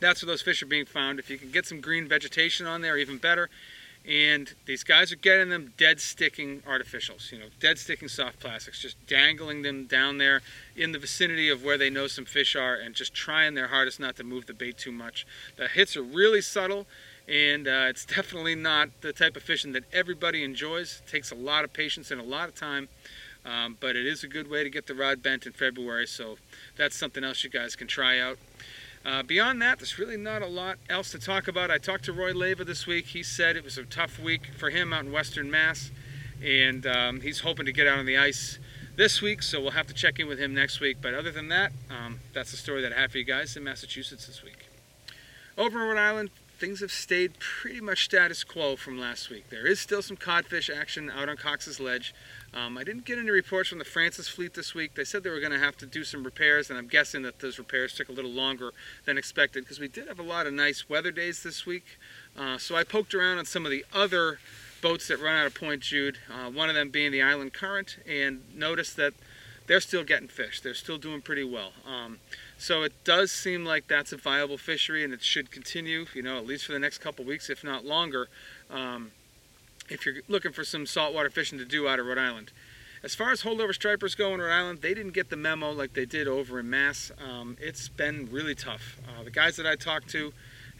that's 0.00 0.22
where 0.22 0.26
those 0.28 0.42
fish 0.42 0.62
are 0.62 0.66
being 0.66 0.86
found. 0.86 1.18
If 1.18 1.28
you 1.28 1.36
can 1.36 1.50
get 1.50 1.66
some 1.66 1.80
green 1.80 2.08
vegetation 2.08 2.66
on 2.66 2.80
there, 2.80 2.96
even 2.96 3.18
better. 3.18 3.50
And 4.08 4.52
these 4.66 4.82
guys 4.82 5.12
are 5.12 5.16
getting 5.16 5.50
them 5.50 5.74
dead 5.76 6.00
sticking 6.00 6.60
artificials, 6.62 7.30
you 7.30 7.38
know, 7.38 7.46
dead 7.60 7.78
sticking 7.78 8.08
soft 8.08 8.40
plastics, 8.40 8.80
just 8.80 8.96
dangling 9.06 9.62
them 9.62 9.84
down 9.84 10.18
there 10.18 10.42
in 10.74 10.90
the 10.90 10.98
vicinity 10.98 11.48
of 11.48 11.62
where 11.62 11.78
they 11.78 11.88
know 11.88 12.08
some 12.08 12.24
fish 12.24 12.56
are 12.56 12.74
and 12.74 12.96
just 12.96 13.14
trying 13.14 13.54
their 13.54 13.68
hardest 13.68 14.00
not 14.00 14.16
to 14.16 14.24
move 14.24 14.46
the 14.46 14.54
bait 14.54 14.76
too 14.76 14.90
much. 14.90 15.24
The 15.56 15.68
hits 15.68 15.96
are 15.96 16.02
really 16.02 16.40
subtle 16.40 16.86
and 17.28 17.68
uh, 17.68 17.86
it's 17.88 18.04
definitely 18.04 18.54
not 18.54 18.88
the 19.00 19.12
type 19.12 19.36
of 19.36 19.42
fishing 19.42 19.72
that 19.72 19.84
everybody 19.92 20.44
enjoys. 20.44 21.02
It 21.06 21.10
takes 21.10 21.30
a 21.30 21.34
lot 21.34 21.64
of 21.64 21.72
patience 21.72 22.10
and 22.10 22.20
a 22.20 22.24
lot 22.24 22.48
of 22.48 22.54
time. 22.54 22.88
Um, 23.44 23.76
but 23.80 23.96
it 23.96 24.06
is 24.06 24.22
a 24.22 24.28
good 24.28 24.48
way 24.48 24.62
to 24.62 24.70
get 24.70 24.86
the 24.86 24.94
rod 24.94 25.22
bent 25.22 25.46
in 25.46 25.52
February, 25.52 26.06
so 26.06 26.36
that's 26.76 26.96
something 26.96 27.24
else 27.24 27.42
you 27.42 27.50
guys 27.50 27.74
can 27.74 27.88
try 27.88 28.20
out. 28.20 28.38
Uh, 29.04 29.24
beyond 29.24 29.60
that, 29.60 29.78
there's 29.78 29.98
really 29.98 30.16
not 30.16 30.42
a 30.42 30.46
lot 30.46 30.78
else 30.88 31.10
to 31.10 31.18
talk 31.18 31.48
about. 31.48 31.70
I 31.70 31.78
talked 31.78 32.04
to 32.04 32.12
Roy 32.12 32.32
Leva 32.32 32.64
this 32.64 32.86
week. 32.86 33.06
He 33.06 33.24
said 33.24 33.56
it 33.56 33.64
was 33.64 33.76
a 33.76 33.84
tough 33.84 34.20
week 34.20 34.50
for 34.56 34.70
him 34.70 34.92
out 34.92 35.04
in 35.04 35.10
Western 35.10 35.50
Mass, 35.50 35.90
and 36.40 36.86
um, 36.86 37.20
he's 37.20 37.40
hoping 37.40 37.66
to 37.66 37.72
get 37.72 37.88
out 37.88 37.98
on 37.98 38.06
the 38.06 38.16
ice 38.16 38.60
this 38.94 39.20
week, 39.20 39.42
so 39.42 39.60
we'll 39.60 39.72
have 39.72 39.88
to 39.88 39.94
check 39.94 40.20
in 40.20 40.28
with 40.28 40.38
him 40.38 40.54
next 40.54 40.78
week. 40.78 40.98
But 41.02 41.14
other 41.14 41.32
than 41.32 41.48
that, 41.48 41.72
um, 41.90 42.20
that's 42.32 42.52
the 42.52 42.56
story 42.56 42.80
that 42.82 42.92
I 42.92 43.00
have 43.00 43.10
for 43.10 43.18
you 43.18 43.24
guys 43.24 43.56
in 43.56 43.64
Massachusetts 43.64 44.26
this 44.26 44.44
week. 44.44 44.68
Over 45.58 45.82
in 45.82 45.88
Rhode 45.88 45.98
Island, 45.98 46.30
things 46.62 46.78
have 46.78 46.92
stayed 46.92 47.36
pretty 47.40 47.80
much 47.80 48.04
status 48.04 48.44
quo 48.44 48.76
from 48.76 48.96
last 48.96 49.30
week. 49.30 49.50
There 49.50 49.66
is 49.66 49.80
still 49.80 50.00
some 50.00 50.16
codfish 50.16 50.70
action 50.70 51.10
out 51.10 51.28
on 51.28 51.36
Cox's 51.36 51.80
Ledge. 51.80 52.14
Um, 52.54 52.78
I 52.78 52.84
didn't 52.84 53.04
get 53.04 53.18
any 53.18 53.30
reports 53.30 53.68
from 53.68 53.80
the 53.80 53.84
Frances 53.84 54.28
fleet 54.28 54.54
this 54.54 54.72
week. 54.72 54.94
They 54.94 55.02
said 55.02 55.24
they 55.24 55.30
were 55.30 55.40
going 55.40 55.50
to 55.50 55.58
have 55.58 55.76
to 55.78 55.86
do 55.86 56.04
some 56.04 56.22
repairs, 56.22 56.70
and 56.70 56.78
I'm 56.78 56.86
guessing 56.86 57.22
that 57.22 57.40
those 57.40 57.58
repairs 57.58 57.96
took 57.96 58.08
a 58.08 58.12
little 58.12 58.30
longer 58.30 58.70
than 59.06 59.18
expected 59.18 59.64
because 59.64 59.80
we 59.80 59.88
did 59.88 60.06
have 60.06 60.20
a 60.20 60.22
lot 60.22 60.46
of 60.46 60.52
nice 60.52 60.88
weather 60.88 61.10
days 61.10 61.42
this 61.42 61.66
week. 61.66 61.98
Uh, 62.38 62.58
so 62.58 62.76
I 62.76 62.84
poked 62.84 63.12
around 63.12 63.38
on 63.38 63.44
some 63.44 63.64
of 63.66 63.72
the 63.72 63.84
other 63.92 64.38
boats 64.82 65.08
that 65.08 65.18
run 65.18 65.34
out 65.34 65.46
of 65.46 65.56
Point 65.56 65.82
Jude, 65.82 66.18
uh, 66.30 66.48
one 66.48 66.68
of 66.68 66.76
them 66.76 66.90
being 66.90 67.10
the 67.10 67.22
Island 67.22 67.54
Current, 67.54 67.98
and 68.06 68.40
noticed 68.54 68.96
that 68.98 69.14
they're 69.66 69.80
still 69.80 70.04
getting 70.04 70.28
fish. 70.28 70.60
They're 70.60 70.74
still 70.74 70.98
doing 70.98 71.22
pretty 71.22 71.44
well. 71.44 71.72
Um, 71.86 72.18
so 72.58 72.82
it 72.82 72.92
does 73.04 73.32
seem 73.32 73.64
like 73.64 73.88
that's 73.88 74.12
a 74.12 74.16
viable 74.16 74.58
fishery 74.58 75.04
and 75.04 75.12
it 75.12 75.22
should 75.22 75.50
continue, 75.50 76.06
you 76.14 76.22
know, 76.22 76.38
at 76.38 76.46
least 76.46 76.66
for 76.66 76.72
the 76.72 76.78
next 76.78 76.98
couple 76.98 77.24
weeks, 77.24 77.50
if 77.50 77.64
not 77.64 77.84
longer, 77.84 78.28
um, 78.70 79.12
if 79.88 80.06
you're 80.06 80.16
looking 80.28 80.52
for 80.52 80.64
some 80.64 80.86
saltwater 80.86 81.30
fishing 81.30 81.58
to 81.58 81.64
do 81.64 81.88
out 81.88 81.98
of 81.98 82.06
Rhode 82.06 82.18
Island. 82.18 82.52
As 83.02 83.16
far 83.16 83.32
as 83.32 83.42
holdover 83.42 83.74
stripers 83.74 84.14
go 84.14 84.32
in 84.32 84.40
Rhode 84.40 84.52
Island, 84.52 84.80
they 84.80 84.94
didn't 84.94 85.12
get 85.12 85.28
the 85.28 85.36
memo 85.36 85.72
like 85.72 85.94
they 85.94 86.06
did 86.06 86.28
over 86.28 86.60
in 86.60 86.70
Mass. 86.70 87.10
Um, 87.18 87.56
it's 87.60 87.88
been 87.88 88.28
really 88.30 88.54
tough. 88.54 88.98
Uh, 89.08 89.24
the 89.24 89.30
guys 89.30 89.56
that 89.56 89.66
I 89.66 89.74
talked 89.74 90.08
to 90.10 90.32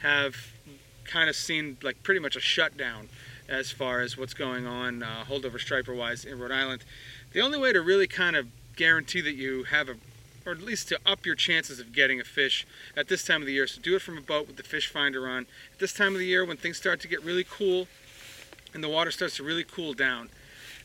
have 0.02 0.36
kind 1.04 1.28
of 1.28 1.34
seen 1.34 1.78
like 1.82 2.02
pretty 2.04 2.20
much 2.20 2.36
a 2.36 2.40
shutdown 2.40 3.08
as 3.48 3.72
far 3.72 4.00
as 4.00 4.16
what's 4.16 4.34
going 4.34 4.66
on 4.66 5.02
uh, 5.02 5.24
holdover 5.28 5.58
striper 5.58 5.94
wise 5.94 6.24
in 6.24 6.38
Rhode 6.38 6.52
Island. 6.52 6.84
The 7.32 7.40
only 7.40 7.58
way 7.58 7.72
to 7.72 7.80
really 7.80 8.06
kind 8.06 8.36
of 8.36 8.46
guarantee 8.76 9.20
that 9.20 9.34
you 9.34 9.64
have 9.64 9.88
a 9.88 9.94
or 10.44 10.52
at 10.52 10.62
least 10.62 10.88
to 10.88 10.98
up 11.06 11.24
your 11.24 11.36
chances 11.36 11.78
of 11.78 11.92
getting 11.92 12.20
a 12.20 12.24
fish 12.24 12.66
at 12.96 13.06
this 13.06 13.24
time 13.24 13.42
of 13.42 13.46
the 13.46 13.52
year. 13.52 13.66
So 13.66 13.80
do 13.80 13.94
it 13.94 14.02
from 14.02 14.18
a 14.18 14.20
boat 14.20 14.48
with 14.48 14.56
the 14.56 14.64
fish 14.64 14.88
finder 14.88 15.28
on. 15.28 15.46
At 15.72 15.78
this 15.78 15.92
time 15.92 16.14
of 16.14 16.18
the 16.18 16.26
year 16.26 16.44
when 16.44 16.56
things 16.56 16.76
start 16.76 17.00
to 17.02 17.08
get 17.08 17.22
really 17.24 17.46
cool 17.48 17.86
and 18.74 18.82
the 18.82 18.88
water 18.88 19.10
starts 19.10 19.36
to 19.36 19.44
really 19.44 19.64
cool 19.64 19.94
down, 19.94 20.30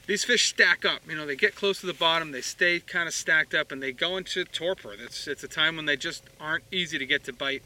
these 0.08 0.24
fish 0.24 0.50
stack 0.50 0.86
up. 0.86 1.02
You 1.08 1.16
know, 1.16 1.26
they 1.26 1.36
get 1.36 1.56
close 1.56 1.82
to 1.82 1.86
the 1.86 1.94
bottom, 1.94 2.32
they 2.32 2.42
stay 2.42 2.80
kind 2.80 3.08
of 3.08 3.14
stacked 3.14 3.54
up, 3.54 3.72
and 3.72 3.84
they 3.84 3.92
go 3.92 4.18
into 4.18 4.46
torpor. 4.46 4.94
It's, 4.98 5.28
it's 5.28 5.44
a 5.44 5.48
time 5.48 5.76
when 5.76 5.86
they 5.86 5.98
just 5.98 6.24
aren't 6.40 6.64
easy 6.72 6.98
to 6.98 7.06
get 7.06 7.26
to 7.26 7.34
bite. 7.34 7.64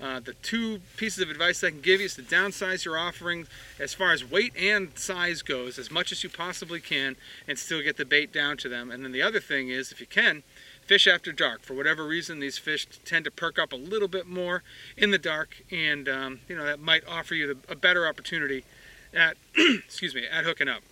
Uh, 0.00 0.20
the 0.20 0.34
two 0.34 0.80
pieces 0.96 1.20
of 1.20 1.30
advice 1.30 1.62
I 1.62 1.70
can 1.70 1.80
give 1.80 2.00
you 2.00 2.06
is 2.06 2.14
to 2.16 2.22
downsize 2.22 2.84
your 2.84 2.98
offering 2.98 3.46
as 3.78 3.94
far 3.94 4.12
as 4.12 4.28
weight 4.28 4.52
and 4.56 4.96
size 4.98 5.42
goes 5.42 5.78
as 5.78 5.90
much 5.90 6.12
as 6.12 6.24
you 6.24 6.30
possibly 6.30 6.80
can 6.80 7.16
and 7.46 7.58
still 7.58 7.80
get 7.82 7.96
the 7.96 8.04
bait 8.04 8.32
down 8.32 8.56
to 8.58 8.68
them. 8.68 8.90
And 8.90 9.04
then 9.04 9.12
the 9.12 9.22
other 9.22 9.40
thing 9.40 9.68
is, 9.68 9.92
if 9.92 10.00
you 10.00 10.06
can, 10.06 10.42
fish 10.86 11.06
after 11.06 11.32
dark. 11.32 11.62
For 11.62 11.74
whatever 11.74 12.04
reason, 12.04 12.40
these 12.40 12.58
fish 12.58 12.86
tend 13.04 13.24
to 13.24 13.30
perk 13.30 13.58
up 13.58 13.72
a 13.72 13.76
little 13.76 14.08
bit 14.08 14.26
more 14.26 14.62
in 14.96 15.10
the 15.10 15.18
dark, 15.18 15.62
and 15.70 16.08
um, 16.08 16.40
you 16.48 16.56
know 16.56 16.64
that 16.64 16.80
might 16.80 17.06
offer 17.08 17.34
you 17.34 17.58
a 17.68 17.74
better 17.74 18.06
opportunity 18.06 18.64
at 19.14 19.36
excuse 19.56 20.14
me 20.14 20.26
at 20.30 20.44
hooking 20.44 20.68
up. 20.68 20.82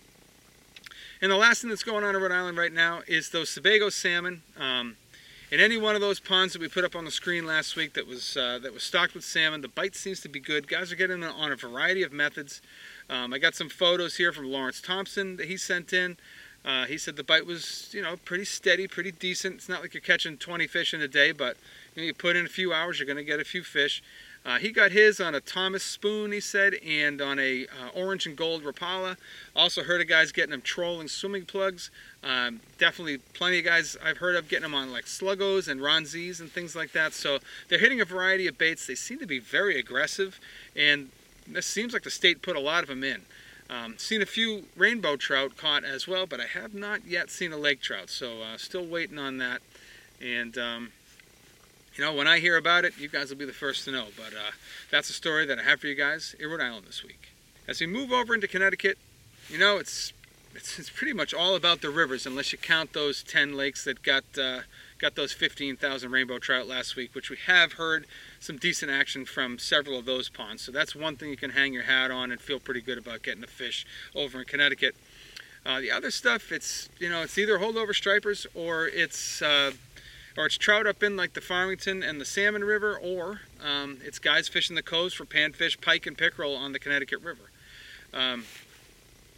And 1.21 1.31
the 1.31 1.37
last 1.37 1.61
thing 1.61 1.69
that's 1.69 1.83
going 1.83 2.03
on 2.03 2.15
in 2.15 2.21
Rhode 2.21 2.31
Island 2.31 2.57
right 2.57 2.73
now 2.73 3.01
is 3.07 3.29
those 3.29 3.49
Sebago 3.49 3.89
salmon. 3.89 4.41
Um, 4.59 4.97
in 5.53 5.59
any 5.59 5.77
one 5.77 5.93
of 5.93 6.01
those 6.01 6.19
ponds 6.19 6.53
that 6.53 6.61
we 6.63 6.67
put 6.67 6.83
up 6.83 6.95
on 6.95 7.05
the 7.05 7.11
screen 7.11 7.45
last 7.45 7.75
week 7.75 7.93
that 7.93 8.07
was 8.07 8.35
uh, 8.35 8.57
that 8.63 8.73
was 8.73 8.81
stocked 8.81 9.13
with 9.13 9.23
salmon, 9.23 9.61
the 9.61 9.67
bite 9.67 9.95
seems 9.95 10.19
to 10.21 10.27
be 10.27 10.39
good. 10.39 10.67
Guys 10.67 10.91
are 10.91 10.95
getting 10.95 11.23
on 11.23 11.51
a 11.51 11.55
variety 11.55 12.01
of 12.01 12.11
methods. 12.11 12.59
Um, 13.07 13.31
I 13.31 13.37
got 13.37 13.53
some 13.53 13.69
photos 13.69 14.15
here 14.17 14.33
from 14.33 14.45
Lawrence 14.45 14.81
Thompson 14.81 15.37
that 15.37 15.45
he 15.45 15.55
sent 15.55 15.93
in. 15.93 16.17
Uh, 16.65 16.85
he 16.85 16.97
said 16.97 17.17
the 17.17 17.23
bite 17.23 17.45
was, 17.45 17.89
you 17.91 18.01
know, 18.01 18.15
pretty 18.25 18.45
steady, 18.45 18.87
pretty 18.87 19.11
decent. 19.11 19.55
It's 19.55 19.69
not 19.69 19.81
like 19.81 19.93
you're 19.93 20.01
catching 20.01 20.37
20 20.37 20.65
fish 20.65 20.91
in 20.91 21.01
a 21.01 21.07
day, 21.07 21.31
but 21.31 21.55
you, 21.93 22.01
know, 22.01 22.05
you 22.07 22.13
put 22.15 22.35
in 22.35 22.47
a 22.47 22.49
few 22.49 22.73
hours, 22.73 22.97
you're 22.97 23.05
going 23.05 23.17
to 23.17 23.23
get 23.23 23.39
a 23.39 23.45
few 23.45 23.63
fish. 23.63 24.01
Uh, 24.45 24.57
he 24.57 24.71
got 24.71 24.91
his 24.91 25.21
on 25.21 25.33
a 25.33 25.39
Thomas 25.39 25.83
spoon, 25.83 26.33
he 26.33 26.41
said, 26.41 26.73
and 26.85 27.21
on 27.21 27.39
a 27.39 27.65
uh, 27.65 27.89
orange 27.95 28.25
and 28.25 28.35
gold 28.35 28.63
Rapala. 28.63 29.15
Also 29.55 29.83
heard 29.83 30.01
of 30.01 30.07
guys 30.07 30.33
getting 30.33 30.51
them 30.51 30.61
trolling 30.61 31.07
swimming 31.07 31.45
plugs. 31.45 31.89
Um, 32.23 32.59
definitely 32.77 33.19
plenty 33.33 33.59
of 33.59 33.65
guys 33.65 33.95
I've 34.03 34.17
heard 34.17 34.35
of 34.35 34.49
getting 34.49 34.63
them 34.63 34.75
on 34.75 34.91
like 34.91 35.05
sluggos 35.05 35.69
and 35.69 35.79
Ronzies 35.79 36.41
and 36.41 36.51
things 36.51 36.75
like 36.75 36.91
that. 36.91 37.13
So 37.13 37.39
they're 37.69 37.79
hitting 37.79 38.01
a 38.01 38.05
variety 38.05 38.47
of 38.47 38.57
baits. 38.57 38.85
They 38.85 38.95
seem 38.95 39.19
to 39.19 39.27
be 39.27 39.39
very 39.39 39.79
aggressive, 39.79 40.39
and 40.75 41.09
this 41.47 41.65
seems 41.65 41.93
like 41.93 42.03
the 42.03 42.11
state 42.11 42.41
put 42.41 42.55
a 42.55 42.59
lot 42.59 42.83
of 42.83 42.89
them 42.89 43.03
in. 43.03 43.21
Um, 43.69 43.97
seen 43.97 44.21
a 44.21 44.25
few 44.25 44.65
rainbow 44.75 45.15
trout 45.15 45.55
caught 45.55 45.85
as 45.85 46.05
well, 46.07 46.25
but 46.25 46.41
I 46.41 46.45
have 46.45 46.73
not 46.73 47.07
yet 47.07 47.31
seen 47.31 47.53
a 47.53 47.57
lake 47.57 47.81
trout, 47.81 48.09
so 48.09 48.41
uh, 48.41 48.57
still 48.57 48.85
waiting 48.85 49.17
on 49.17 49.37
that. 49.37 49.61
And 50.21 50.57
um, 50.57 50.91
you 51.95 52.03
know, 52.03 52.13
when 52.13 52.27
I 52.27 52.39
hear 52.39 52.57
about 52.57 52.85
it, 52.85 52.97
you 52.97 53.07
guys 53.07 53.29
will 53.29 53.37
be 53.37 53.45
the 53.45 53.53
first 53.53 53.85
to 53.85 53.91
know. 53.91 54.07
But 54.17 54.33
uh, 54.33 54.51
that's 54.91 55.09
a 55.09 55.13
story 55.13 55.45
that 55.45 55.59
I 55.59 55.63
have 55.63 55.79
for 55.81 55.87
you 55.87 55.95
guys 55.95 56.35
in 56.39 56.49
Rhode 56.49 56.61
Island 56.61 56.87
this 56.87 57.03
week. 57.03 57.29
As 57.67 57.79
we 57.79 57.87
move 57.87 58.11
over 58.11 58.33
into 58.33 58.47
Connecticut, 58.47 58.97
you 59.49 59.57
know, 59.57 59.77
it's 59.77 60.11
it's, 60.55 60.77
it's 60.77 60.89
pretty 60.89 61.13
much 61.13 61.33
all 61.33 61.55
about 61.55 61.81
the 61.81 61.89
rivers, 61.89 62.25
unless 62.25 62.51
you 62.51 62.57
count 62.57 62.93
those 62.93 63.23
10 63.23 63.55
lakes 63.55 63.83
that 63.85 64.03
got 64.03 64.23
uh, 64.39 64.61
got 64.99 65.15
those 65.15 65.33
15,000 65.33 66.11
rainbow 66.11 66.39
trout 66.39 66.67
last 66.67 66.95
week, 66.95 67.13
which 67.13 67.29
we 67.29 67.37
have 67.47 67.73
heard 67.73 68.05
some 68.39 68.57
decent 68.57 68.91
action 68.91 69.25
from 69.25 69.59
several 69.59 69.97
of 69.97 70.05
those 70.05 70.29
ponds. 70.29 70.61
So 70.61 70.71
that's 70.71 70.95
one 70.95 71.15
thing 71.15 71.29
you 71.29 71.37
can 71.37 71.51
hang 71.51 71.73
your 71.73 71.83
hat 71.83 72.09
on 72.09 72.31
and 72.31 72.39
feel 72.39 72.59
pretty 72.59 72.81
good 72.81 72.97
about 72.97 73.21
getting 73.21 73.43
a 73.43 73.47
fish 73.47 73.85
over 74.15 74.39
in 74.39 74.45
Connecticut. 74.45 74.95
Uh, 75.65 75.79
the 75.79 75.91
other 75.91 76.11
stuff, 76.11 76.51
it's 76.51 76.89
you 76.99 77.09
know, 77.09 77.21
it's 77.21 77.37
either 77.37 77.59
holdover 77.59 77.93
stripers 77.93 78.47
or 78.53 78.87
it's 78.87 79.41
uh, 79.41 79.71
or 80.37 80.45
it's 80.45 80.57
trout 80.57 80.87
up 80.87 81.03
in 81.03 81.15
like 81.15 81.33
the 81.33 81.41
Farmington 81.41 82.03
and 82.03 82.19
the 82.19 82.25
Salmon 82.25 82.63
River, 82.63 82.97
or 82.97 83.41
um, 83.63 83.99
it's 84.03 84.19
guys 84.19 84.47
fishing 84.47 84.75
the 84.75 84.81
coves 84.81 85.13
for 85.13 85.25
panfish, 85.25 85.79
pike, 85.79 86.05
and 86.05 86.17
pickerel 86.17 86.55
on 86.55 86.73
the 86.73 86.79
Connecticut 86.79 87.21
River. 87.21 87.51
Um, 88.13 88.45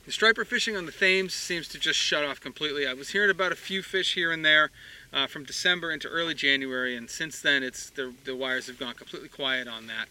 the 0.06 0.12
striper 0.12 0.46
fishing 0.46 0.78
on 0.78 0.86
the 0.86 0.92
Thames 0.92 1.34
seems 1.34 1.68
to 1.70 1.80
just 1.80 2.00
shut 2.00 2.24
off 2.24 2.40
completely. 2.40 2.86
I 2.86 2.94
was 2.94 3.10
hearing 3.10 3.32
about 3.32 3.52
a 3.52 3.56
few 3.56 3.82
fish 3.82 4.14
here 4.14 4.32
and 4.32 4.46
there 4.46 4.70
uh, 5.12 5.25
from 5.25 5.46
December 5.46 5.92
into 5.92 6.08
early 6.08 6.36
January, 6.36 6.96
and 6.96 7.10
since 7.10 7.42
then, 7.42 7.64
it's 7.64 7.90
the, 7.90 8.14
the 8.24 8.36
wires 8.36 8.68
have 8.68 8.78
gone 8.78 8.94
completely 8.94 9.30
quiet 9.30 9.68
on 9.68 9.88
that. 9.88 10.08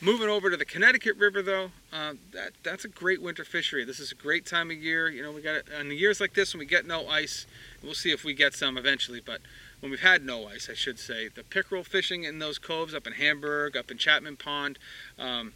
Moving 0.00 0.28
over 0.28 0.50
to 0.50 0.56
the 0.56 0.64
Connecticut 0.64 1.16
River, 1.16 1.42
though, 1.42 1.70
uh, 1.92 2.14
that 2.32 2.52
that's 2.62 2.84
a 2.84 2.88
great 2.88 3.22
winter 3.22 3.44
fishery. 3.44 3.84
This 3.84 4.00
is 4.00 4.12
a 4.12 4.14
great 4.14 4.44
time 4.44 4.70
of 4.70 4.76
year. 4.76 5.08
You 5.08 5.22
know, 5.22 5.30
we 5.30 5.40
got 5.40 5.54
it 5.56 5.66
on 5.78 5.88
the 5.88 5.96
years 5.96 6.20
like 6.20 6.34
this 6.34 6.52
when 6.52 6.58
we 6.58 6.66
get 6.66 6.86
no 6.86 7.08
ice. 7.08 7.46
We'll 7.82 7.94
see 7.94 8.10
if 8.10 8.24
we 8.24 8.34
get 8.34 8.54
some 8.54 8.76
eventually, 8.76 9.20
but 9.24 9.40
when 9.84 9.90
we've 9.90 10.00
had 10.00 10.24
no 10.24 10.48
ice, 10.48 10.70
I 10.70 10.72
should 10.72 10.98
say. 10.98 11.28
The 11.28 11.44
pickerel 11.44 11.84
fishing 11.84 12.24
in 12.24 12.38
those 12.38 12.58
coves 12.58 12.94
up 12.94 13.06
in 13.06 13.12
Hamburg, 13.12 13.76
up 13.76 13.90
in 13.90 13.98
Chapman 13.98 14.38
Pond, 14.38 14.78
um, 15.18 15.52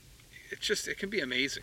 it 0.50 0.60
just 0.60 0.86
it 0.86 0.98
can 0.98 1.08
be 1.08 1.20
amazing. 1.20 1.62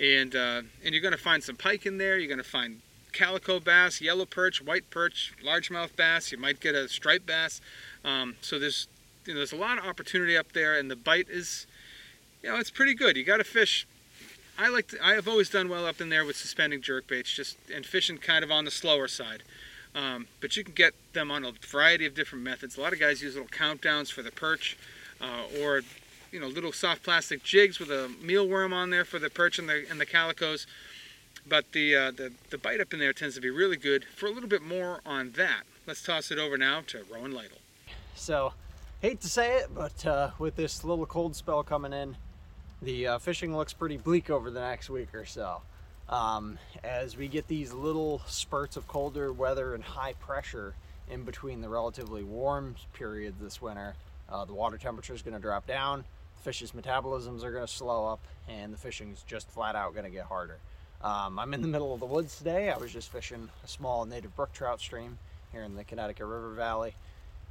And 0.00 0.34
uh, 0.34 0.62
and 0.82 0.94
you're 0.94 1.02
going 1.02 1.12
to 1.12 1.18
find 1.18 1.44
some 1.44 1.56
pike 1.56 1.84
in 1.84 1.98
there. 1.98 2.16
You're 2.16 2.28
going 2.28 2.38
to 2.38 2.44
find 2.44 2.80
calico 3.12 3.60
bass, 3.60 4.00
yellow 4.00 4.24
perch, 4.24 4.62
white 4.62 4.88
perch, 4.88 5.34
largemouth 5.44 5.96
bass. 5.96 6.32
You 6.32 6.38
might 6.38 6.60
get 6.60 6.74
a 6.74 6.88
striped 6.88 7.26
bass. 7.26 7.60
Um, 8.02 8.36
so 8.40 8.58
there's 8.58 8.88
you 9.26 9.34
know, 9.34 9.40
there's 9.40 9.52
a 9.52 9.56
lot 9.56 9.76
of 9.76 9.84
opportunity 9.84 10.34
up 10.34 10.52
there, 10.52 10.78
and 10.78 10.90
the 10.90 10.96
bite 10.96 11.28
is 11.28 11.66
you 12.42 12.48
know 12.48 12.56
it's 12.56 12.70
pretty 12.70 12.94
good. 12.94 13.18
You 13.18 13.24
got 13.24 13.36
to 13.36 13.44
fish. 13.44 13.86
I 14.58 14.70
like 14.70 14.88
to, 14.88 15.06
I 15.06 15.12
have 15.12 15.28
always 15.28 15.50
done 15.50 15.68
well 15.68 15.84
up 15.84 16.00
in 16.00 16.08
there 16.08 16.24
with 16.24 16.36
suspending 16.36 16.80
jerk 16.80 17.06
baits, 17.06 17.30
just 17.30 17.58
and 17.74 17.84
fishing 17.84 18.16
kind 18.16 18.42
of 18.42 18.50
on 18.50 18.64
the 18.64 18.70
slower 18.70 19.08
side. 19.08 19.42
Um, 19.98 20.28
but 20.40 20.56
you 20.56 20.62
can 20.62 20.74
get 20.74 20.94
them 21.12 21.30
on 21.32 21.44
a 21.44 21.52
variety 21.66 22.06
of 22.06 22.14
different 22.14 22.44
methods. 22.44 22.78
A 22.78 22.80
lot 22.80 22.92
of 22.92 23.00
guys 23.00 23.20
use 23.20 23.34
little 23.34 23.48
countdowns 23.48 24.12
for 24.12 24.22
the 24.22 24.30
perch, 24.30 24.78
uh, 25.20 25.60
or 25.60 25.82
you 26.30 26.38
know 26.38 26.46
little 26.46 26.72
soft 26.72 27.02
plastic 27.02 27.42
jigs 27.42 27.80
with 27.80 27.90
a 27.90 28.08
mealworm 28.22 28.72
on 28.72 28.90
there 28.90 29.04
for 29.04 29.18
the 29.18 29.28
perch 29.28 29.58
and 29.58 29.68
the 29.68 29.84
and 29.90 30.00
the 30.00 30.06
calicos. 30.06 30.66
But 31.48 31.72
the 31.72 31.96
uh, 31.96 32.10
the 32.12 32.32
the 32.50 32.58
bite 32.58 32.80
up 32.80 32.92
in 32.92 33.00
there 33.00 33.12
tends 33.12 33.34
to 33.34 33.40
be 33.40 33.50
really 33.50 33.76
good. 33.76 34.04
For 34.04 34.26
a 34.26 34.30
little 34.30 34.48
bit 34.48 34.62
more 34.62 35.00
on 35.04 35.32
that, 35.32 35.62
let's 35.84 36.02
toss 36.02 36.30
it 36.30 36.38
over 36.38 36.56
now 36.56 36.82
to 36.88 37.04
Rowan 37.12 37.32
Lytle. 37.32 37.58
So, 38.14 38.52
hate 39.00 39.20
to 39.22 39.28
say 39.28 39.56
it, 39.56 39.70
but 39.74 40.06
uh, 40.06 40.30
with 40.38 40.54
this 40.54 40.84
little 40.84 41.06
cold 41.06 41.34
spell 41.34 41.64
coming 41.64 41.92
in, 41.92 42.16
the 42.80 43.06
uh, 43.06 43.18
fishing 43.18 43.56
looks 43.56 43.72
pretty 43.72 43.96
bleak 43.96 44.30
over 44.30 44.48
the 44.48 44.60
next 44.60 44.90
week 44.90 45.12
or 45.12 45.24
so. 45.24 45.62
Um, 46.08 46.58
as 46.82 47.16
we 47.16 47.28
get 47.28 47.48
these 47.48 47.72
little 47.72 48.22
spurts 48.26 48.76
of 48.76 48.88
colder 48.88 49.32
weather 49.32 49.74
and 49.74 49.84
high 49.84 50.14
pressure 50.14 50.74
in 51.10 51.24
between 51.24 51.60
the 51.60 51.68
relatively 51.68 52.22
warm 52.22 52.76
periods 52.94 53.36
this 53.40 53.60
winter, 53.60 53.94
uh, 54.30 54.44
the 54.44 54.54
water 54.54 54.78
temperature 54.78 55.14
is 55.14 55.22
going 55.22 55.34
to 55.34 55.40
drop 55.40 55.66
down, 55.66 56.04
the 56.36 56.42
fish's 56.42 56.72
metabolisms 56.72 57.44
are 57.44 57.50
going 57.50 57.66
to 57.66 57.72
slow 57.72 58.06
up, 58.06 58.20
and 58.48 58.72
the 58.72 58.78
fishing 58.78 59.10
is 59.12 59.22
just 59.26 59.50
flat 59.50 59.74
out 59.74 59.92
going 59.92 60.04
to 60.04 60.10
get 60.10 60.24
harder. 60.24 60.58
Um, 61.02 61.38
I'm 61.38 61.54
in 61.54 61.62
the 61.62 61.68
middle 61.68 61.94
of 61.94 62.00
the 62.00 62.06
woods 62.06 62.38
today. 62.38 62.70
I 62.70 62.76
was 62.76 62.92
just 62.92 63.12
fishing 63.12 63.48
a 63.62 63.68
small 63.68 64.04
native 64.04 64.34
brook 64.34 64.52
trout 64.52 64.80
stream 64.80 65.18
here 65.52 65.62
in 65.62 65.76
the 65.76 65.84
Connecticut 65.84 66.26
River 66.26 66.54
Valley. 66.54 66.94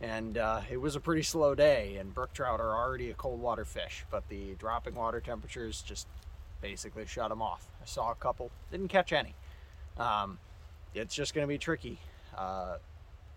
And 0.02 0.38
uh, 0.38 0.62
it 0.70 0.78
was 0.78 0.96
a 0.96 1.00
pretty 1.00 1.24
slow 1.24 1.56
day, 1.56 1.98
and 1.98 2.14
brook 2.14 2.34
trout 2.34 2.60
are 2.60 2.76
already 2.76 3.10
a 3.10 3.14
cold 3.14 3.42
water 3.42 3.66
fish, 3.66 4.04
but 4.12 4.28
the 4.30 4.54
dropping 4.56 4.96
water 4.96 5.20
temperatures 5.20 5.82
just 5.82 6.08
basically 6.62 7.06
shut 7.06 7.30
them 7.30 7.42
off. 7.42 7.70
I 7.82 7.86
saw 7.86 8.12
a 8.12 8.16
couple, 8.16 8.52
didn't 8.72 8.90
catch 8.90 9.14
any. 9.14 9.36
Um, 9.98 10.40
it's 10.94 11.14
just 11.14 11.34
going 11.34 11.46
to 11.46 11.50
be 11.50 11.58
tricky. 11.58 12.00
Uh, 12.38 12.78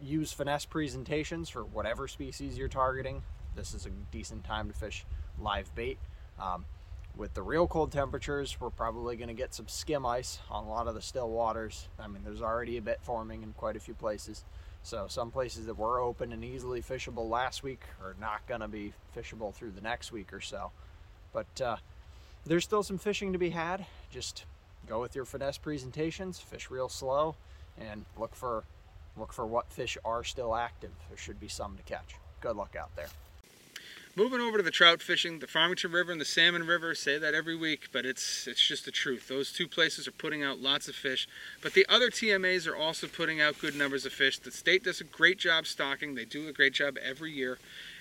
use 0.00 0.32
finesse 0.32 0.64
presentations 0.64 1.48
for 1.48 1.64
whatever 1.64 2.08
species 2.08 2.56
you're 2.56 2.68
targeting. 2.68 3.22
This 3.54 3.74
is 3.74 3.86
a 3.86 3.90
decent 4.10 4.44
time 4.44 4.68
to 4.68 4.74
fish 4.74 5.04
live 5.38 5.74
bait. 5.74 5.98
Um, 6.40 6.64
with 7.16 7.34
the 7.34 7.42
real 7.42 7.66
cold 7.66 7.92
temperatures, 7.92 8.56
we're 8.60 8.70
probably 8.70 9.16
going 9.16 9.28
to 9.28 9.34
get 9.34 9.52
some 9.52 9.68
skim 9.68 10.06
ice 10.06 10.38
on 10.50 10.64
a 10.64 10.68
lot 10.68 10.86
of 10.86 10.94
the 10.94 11.02
still 11.02 11.28
waters. 11.28 11.88
I 11.98 12.06
mean, 12.06 12.22
there's 12.24 12.40
already 12.40 12.76
a 12.76 12.82
bit 12.82 13.00
forming 13.02 13.42
in 13.42 13.52
quite 13.52 13.76
a 13.76 13.80
few 13.80 13.94
places. 13.94 14.44
So 14.82 15.06
some 15.08 15.30
places 15.30 15.66
that 15.66 15.76
were 15.76 16.00
open 16.00 16.32
and 16.32 16.44
easily 16.44 16.80
fishable 16.80 17.28
last 17.28 17.62
week 17.62 17.80
are 18.02 18.16
not 18.18 18.46
going 18.46 18.60
to 18.60 18.68
be 18.68 18.94
fishable 19.14 19.52
through 19.52 19.72
the 19.72 19.82
next 19.82 20.12
week 20.12 20.32
or 20.32 20.40
so. 20.40 20.70
But 21.32 21.60
uh, 21.60 21.76
there's 22.46 22.64
still 22.64 22.82
some 22.82 22.98
fishing 22.98 23.32
to 23.32 23.38
be 23.38 23.50
had. 23.50 23.86
Just 24.10 24.44
go 24.86 25.00
with 25.00 25.14
your 25.14 25.24
finesse 25.24 25.58
presentations, 25.58 26.38
fish 26.38 26.70
real 26.70 26.88
slow, 26.88 27.36
and 27.78 28.04
look 28.18 28.34
for 28.34 28.64
look 29.16 29.32
for 29.32 29.46
what 29.46 29.70
fish 29.72 29.98
are 30.04 30.24
still 30.24 30.54
active. 30.54 30.90
There 31.08 31.18
should 31.18 31.40
be 31.40 31.48
some 31.48 31.76
to 31.76 31.82
catch. 31.82 32.14
Good 32.40 32.56
luck 32.56 32.76
out 32.76 32.94
there. 32.96 33.08
Moving 34.16 34.40
over 34.40 34.56
to 34.56 34.62
the 34.62 34.72
trout 34.72 35.00
fishing, 35.00 35.38
the 35.38 35.46
Farmington 35.46 35.92
River 35.92 36.10
and 36.10 36.20
the 36.20 36.24
Salmon 36.24 36.66
River 36.66 36.96
say 36.96 37.16
that 37.16 37.32
every 37.32 37.56
week, 37.56 37.88
but 37.92 38.04
it's 38.04 38.48
it's 38.48 38.66
just 38.66 38.84
the 38.84 38.90
truth. 38.90 39.28
Those 39.28 39.52
two 39.52 39.68
places 39.68 40.08
are 40.08 40.12
putting 40.12 40.42
out 40.42 40.60
lots 40.60 40.88
of 40.88 40.96
fish, 40.96 41.28
but 41.62 41.74
the 41.74 41.86
other 41.88 42.10
TMAs 42.10 42.66
are 42.66 42.74
also 42.74 43.06
putting 43.06 43.40
out 43.40 43.60
good 43.60 43.76
numbers 43.76 44.04
of 44.04 44.12
fish. 44.12 44.38
The 44.40 44.50
state 44.50 44.82
does 44.82 45.00
a 45.00 45.04
great 45.04 45.38
job 45.38 45.64
stocking. 45.66 46.16
They 46.16 46.24
do 46.24 46.48
a 46.48 46.52
great 46.52 46.72
job 46.72 46.96
every 47.00 47.30
year. 47.30 47.58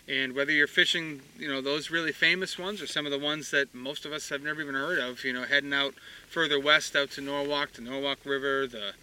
And 0.10 0.34
whether 0.34 0.51
you're 0.51 0.68
fishing, 0.68 1.22
you 1.38 1.48
know, 1.48 1.62
those 1.62 1.92
really 1.92 2.12
famous 2.12 2.58
ones 2.58 2.82
or 2.82 2.88
some 2.88 3.06
of 3.06 3.12
the 3.12 3.20
ones 3.20 3.51
that 3.51 3.75
most 3.75 4.06
of 4.06 4.12
us 4.12 4.30
have 4.30 4.42
never 4.42 4.62
even 4.62 4.74
heard 4.74 4.98
of, 4.98 5.24
you 5.24 5.32
know, 5.32 5.44
heading 5.44 5.74
out 5.74 5.94
further 6.28 6.60
west 6.60 6.96
out 6.96 7.12
to 7.12 7.22
Norwalk, 7.22 7.74
the 7.74 7.82
Norwalk 7.84 8.18
River, 8.25 8.66
the 8.66 8.94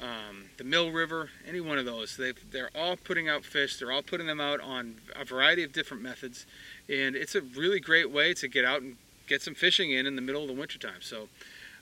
um, 0.00 0.46
the 0.56 0.64
Mill 0.64 0.90
River, 0.90 1.30
any 1.46 1.60
one 1.60 1.78
of 1.78 1.84
those, 1.84 2.16
they 2.16 2.32
they're 2.50 2.70
all 2.74 2.96
putting 2.96 3.28
out 3.28 3.44
fish. 3.44 3.76
They're 3.76 3.92
all 3.92 4.02
putting 4.02 4.26
them 4.26 4.40
out 4.40 4.60
on 4.60 4.96
a 5.14 5.24
variety 5.24 5.62
of 5.62 5.72
different 5.72 6.02
methods, 6.02 6.44
and 6.88 7.14
it's 7.14 7.36
a 7.36 7.40
really 7.40 7.78
great 7.78 8.10
way 8.10 8.34
to 8.34 8.48
get 8.48 8.64
out 8.64 8.82
and 8.82 8.96
get 9.28 9.42
some 9.42 9.54
fishing 9.54 9.92
in 9.92 10.06
in 10.06 10.16
the 10.16 10.22
middle 10.22 10.42
of 10.42 10.48
the 10.48 10.54
wintertime. 10.54 11.02
So 11.02 11.28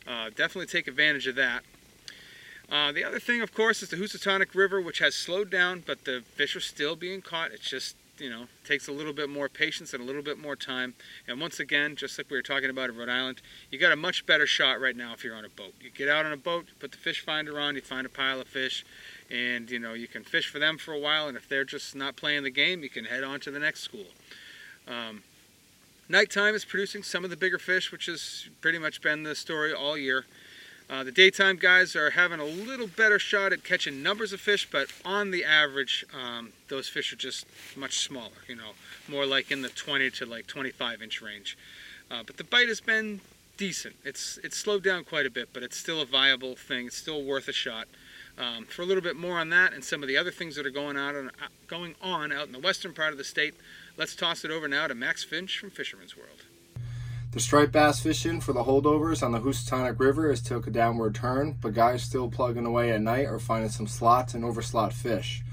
uh, 0.07 0.29
definitely 0.29 0.67
take 0.67 0.87
advantage 0.87 1.27
of 1.27 1.35
that. 1.37 1.63
Uh, 2.71 2.93
the 2.93 3.05
other 3.05 3.19
thing, 3.19 3.41
of 3.41 3.55
course, 3.55 3.83
is 3.83 3.89
the 3.89 3.97
Housatonic 3.97 4.55
River, 4.55 4.81
which 4.81 4.99
has 4.99 5.15
slowed 5.15 5.51
down, 5.51 5.83
but 5.85 6.05
the 6.05 6.23
fish 6.35 6.55
are 6.55 6.61
still 6.61 6.97
being 6.97 7.23
caught. 7.23 7.53
It's 7.53 7.69
just 7.69 7.97
you 8.21 8.31
know, 8.31 8.45
takes 8.65 8.89
a 8.89 8.93
little 8.93 9.13
bit 9.13 9.29
more 9.29 9.49
patience 9.49 9.95
and 9.95 10.03
a 10.03 10.07
little 10.07 10.23
bit 10.23 10.39
more 10.39 10.55
time. 10.55 10.95
And 11.27 11.41
once 11.41 11.59
again, 11.59 11.97
just 11.97 12.19
like 12.19 12.31
we 12.31 12.37
were 12.37 12.43
talking 12.43 12.71
about 12.71 12.91
in 12.91 12.97
Rhode 12.97 13.09
Island, 13.09 13.41
you 13.71 13.79
got 13.79 13.93
a 13.93 13.97
much 13.97 14.27
better 14.27 14.47
shot 14.47 14.81
right 14.81 14.97
now 14.97 15.13
if 15.13 15.25
you're 15.25 15.35
on 15.35 15.45
a 15.45 15.49
boat. 15.49 15.75
You 15.81 15.91
get 15.91 16.09
out 16.09 16.27
on 16.27 16.33
a 16.33 16.37
boat, 16.37 16.67
put 16.79 16.93
the 16.93 16.99
fish 16.99 17.25
finder 17.25 17.59
on, 17.59 17.75
you 17.75 17.81
find 17.81 18.07
a 18.07 18.11
pile 18.11 18.41
of 18.41 18.47
fish, 18.47 18.85
and 19.31 19.71
you 19.71 19.79
know 19.79 19.95
you 19.95 20.07
can 20.07 20.23
fish 20.23 20.49
for 20.51 20.59
them 20.59 20.77
for 20.79 20.93
a 20.93 20.99
while. 20.99 21.29
And 21.29 21.37
if 21.37 21.49
they're 21.49 21.65
just 21.65 21.97
not 21.97 22.17
playing 22.17 22.43
the 22.43 22.51
game, 22.51 22.83
you 22.83 22.91
can 22.91 23.07
head 23.07 23.25
on 23.25 23.41
to 23.41 23.51
the 23.51 23.59
next 23.59 23.81
school. 23.81 24.07
Um, 24.87 25.23
nighttime 26.09 26.55
is 26.55 26.65
producing 26.65 27.03
some 27.03 27.25
of 27.25 27.31
the 27.31 27.37
bigger 27.37 27.59
fish, 27.59 27.91
which 27.91 28.07
has 28.07 28.49
pretty 28.61 28.79
much 28.79 29.01
been 29.01 29.23
the 29.23 29.35
story 29.35 29.73
all 29.73 29.97
year. 29.97 30.27
Uh, 30.91 31.05
the 31.05 31.13
daytime 31.13 31.57
guys 31.57 31.95
are 31.95 32.11
having 32.11 32.41
a 32.41 32.45
little 32.45 32.89
better 32.89 33.19
shot 33.21 33.53
at 33.53 33.63
catching 33.63 34.03
numbers 34.03 34.33
of 34.33 34.41
fish, 34.41 34.69
but 34.69 34.89
on 35.05 35.31
the 35.31 35.45
average, 35.45 36.05
um, 36.13 36.53
those 36.69 36.89
fish 36.89 37.13
are 37.13 37.17
just 37.17 37.47
much 37.77 38.01
smaller. 38.01 38.43
You 38.49 38.57
know, 38.57 38.73
more 39.09 39.25
like 39.25 39.53
in 39.53 39.63
the 39.63 39.69
20 39.69 40.11
to 40.11 40.27
like 40.27 40.49
25 40.49 41.01
inch 41.01 41.23
range. 41.23 41.57
Uh, 42.11 42.25
but 42.27 42.39
the 42.39 42.45
bite 42.45 42.67
has 42.67 42.81
been 42.81 43.21
decent. 43.57 43.95
It's 44.05 44.39
it's 44.43 44.57
slowed 44.57 44.83
down 44.83 45.05
quite 45.05 45.27
a 45.27 45.31
bit, 45.31 45.51
but 45.53 45.63
it's 45.63 45.77
still 45.77 46.01
a 46.01 46.07
viable 46.07 46.57
thing. 46.57 46.87
It's 46.87 46.97
still 46.97 47.23
worth 47.23 47.47
a 47.47 47.53
shot. 47.53 47.87
Um, 48.37 48.65
for 48.65 48.83
a 48.83 48.85
little 48.85 49.03
bit 49.03 49.17
more 49.17 49.39
on 49.39 49.51
that 49.51 49.75
and 49.75 49.85
some 49.85 50.03
of 50.03 50.09
the 50.09 50.17
other 50.17 50.31
things 50.31 50.57
that 50.57 50.65
are 50.67 50.71
going 50.71 50.97
on 50.97 51.15
uh, 51.15 51.31
going 51.69 51.95
on 52.03 52.33
out 52.33 52.47
in 52.47 52.53
the 52.53 52.59
western 52.59 52.95
part 52.95 53.13
of 53.13 53.19
the 53.19 53.25
state, 53.25 53.55
let's 53.97 54.17
toss 54.17 54.45
it 54.45 54.51
over 54.51 54.67
now 54.67 54.89
to 54.89 54.95
Max 54.97 55.23
Finch 55.23 55.57
from 55.59 55.71
Fisherman's 55.71 56.17
World. 56.17 56.43
The 57.33 57.39
striped 57.39 57.71
bass 57.71 58.01
fishing 58.01 58.41
for 58.41 58.53
the 58.53 58.65
holdovers 58.65 59.23
on 59.23 59.31
the 59.31 59.39
Housatonic 59.39 60.01
River 60.01 60.31
has 60.31 60.43
took 60.43 60.67
a 60.67 60.71
downward 60.71 61.15
turn, 61.15 61.57
but 61.61 61.75
guys 61.75 62.03
still 62.03 62.29
plugging 62.29 62.67
away 62.67 62.91
at 62.91 63.01
night 63.01 63.27
are 63.27 63.39
finding 63.39 63.71
some 63.71 63.87
slots 63.87 64.35
and 64.35 64.43
overslot 64.43 64.93
fish. 64.93 65.45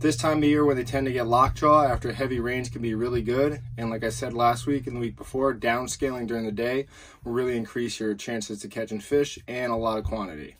This 0.00 0.16
time 0.16 0.38
of 0.38 0.44
year 0.44 0.64
when 0.64 0.78
they 0.78 0.84
tend 0.84 1.06
to 1.06 1.12
get 1.12 1.26
lockjaw 1.26 1.84
after 1.84 2.12
heavy 2.12 2.40
rains 2.40 2.70
can 2.70 2.80
be 2.80 2.94
really 2.94 3.20
good. 3.20 3.60
And 3.76 3.90
like 3.90 4.04
I 4.04 4.08
said 4.08 4.32
last 4.32 4.66
week 4.66 4.86
and 4.86 4.96
the 4.96 5.00
week 5.00 5.16
before, 5.16 5.52
downscaling 5.52 6.28
during 6.28 6.46
the 6.46 6.52
day 6.52 6.86
will 7.22 7.32
really 7.32 7.58
increase 7.58 8.00
your 8.00 8.14
chances 8.14 8.60
to 8.60 8.68
catching 8.68 9.00
fish 9.00 9.38
and 9.46 9.70
a 9.70 9.76
lot 9.76 9.98
of 9.98 10.04
quantity. 10.04 10.56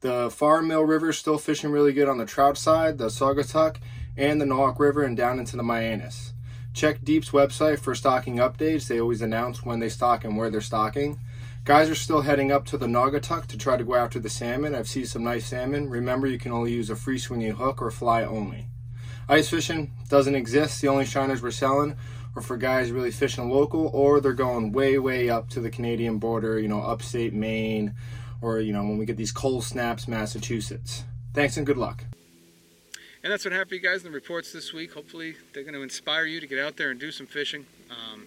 The 0.00 0.30
Farm 0.30 0.68
Mill 0.68 0.82
River 0.84 1.08
is 1.08 1.18
still 1.18 1.38
fishing 1.38 1.72
really 1.72 1.92
good 1.92 2.08
on 2.08 2.18
the 2.18 2.26
trout 2.26 2.56
side, 2.56 2.98
the 2.98 3.06
Saugatuck, 3.06 3.78
and 4.16 4.40
the 4.40 4.44
Nahawk 4.44 4.78
River 4.78 5.02
and 5.02 5.16
down 5.16 5.40
into 5.40 5.56
the 5.56 5.64
Mianus. 5.64 6.34
Check 6.78 7.00
DEEP's 7.00 7.30
website 7.30 7.80
for 7.80 7.92
stocking 7.96 8.36
updates. 8.36 8.86
They 8.86 9.00
always 9.00 9.20
announce 9.20 9.64
when 9.64 9.80
they 9.80 9.88
stock 9.88 10.22
and 10.22 10.36
where 10.36 10.48
they're 10.48 10.60
stocking. 10.60 11.18
Guys 11.64 11.90
are 11.90 11.96
still 11.96 12.20
heading 12.20 12.52
up 12.52 12.66
to 12.66 12.78
the 12.78 12.86
Naugatuck 12.86 13.46
to 13.46 13.58
try 13.58 13.76
to 13.76 13.82
go 13.82 13.96
after 13.96 14.20
the 14.20 14.30
salmon. 14.30 14.76
I've 14.76 14.86
seen 14.86 15.04
some 15.04 15.24
nice 15.24 15.46
salmon. 15.46 15.90
Remember, 15.90 16.28
you 16.28 16.38
can 16.38 16.52
only 16.52 16.70
use 16.70 16.88
a 16.88 16.94
free 16.94 17.18
swinging 17.18 17.56
hook 17.56 17.82
or 17.82 17.90
fly 17.90 18.22
only. 18.22 18.68
Ice 19.28 19.48
fishing 19.48 19.90
doesn't 20.08 20.36
exist. 20.36 20.80
The 20.80 20.86
only 20.86 21.04
shiners 21.04 21.42
we're 21.42 21.50
selling 21.50 21.96
are 22.36 22.42
for 22.42 22.56
guys 22.56 22.92
really 22.92 23.10
fishing 23.10 23.50
local 23.50 23.88
or 23.88 24.20
they're 24.20 24.32
going 24.32 24.70
way, 24.70 25.00
way 25.00 25.28
up 25.28 25.48
to 25.48 25.60
the 25.60 25.70
Canadian 25.70 26.18
border, 26.18 26.60
you 26.60 26.68
know, 26.68 26.82
upstate 26.82 27.34
Maine, 27.34 27.96
or, 28.40 28.60
you 28.60 28.72
know, 28.72 28.84
when 28.84 28.98
we 28.98 29.04
get 29.04 29.16
these 29.16 29.32
cold 29.32 29.64
snaps, 29.64 30.06
Massachusetts. 30.06 31.02
Thanks 31.34 31.56
and 31.56 31.66
good 31.66 31.76
luck. 31.76 32.04
And 33.28 33.34
that's 33.34 33.44
what 33.44 33.52
happened, 33.52 33.68
to 33.72 33.76
you 33.76 33.82
guys, 33.82 34.06
in 34.06 34.10
the 34.10 34.14
reports 34.14 34.54
this 34.54 34.72
week. 34.72 34.94
Hopefully, 34.94 35.36
they're 35.52 35.62
going 35.62 35.74
to 35.74 35.82
inspire 35.82 36.24
you 36.24 36.40
to 36.40 36.46
get 36.46 36.58
out 36.58 36.78
there 36.78 36.90
and 36.90 36.98
do 36.98 37.12
some 37.12 37.26
fishing. 37.26 37.66
Um, 37.90 38.24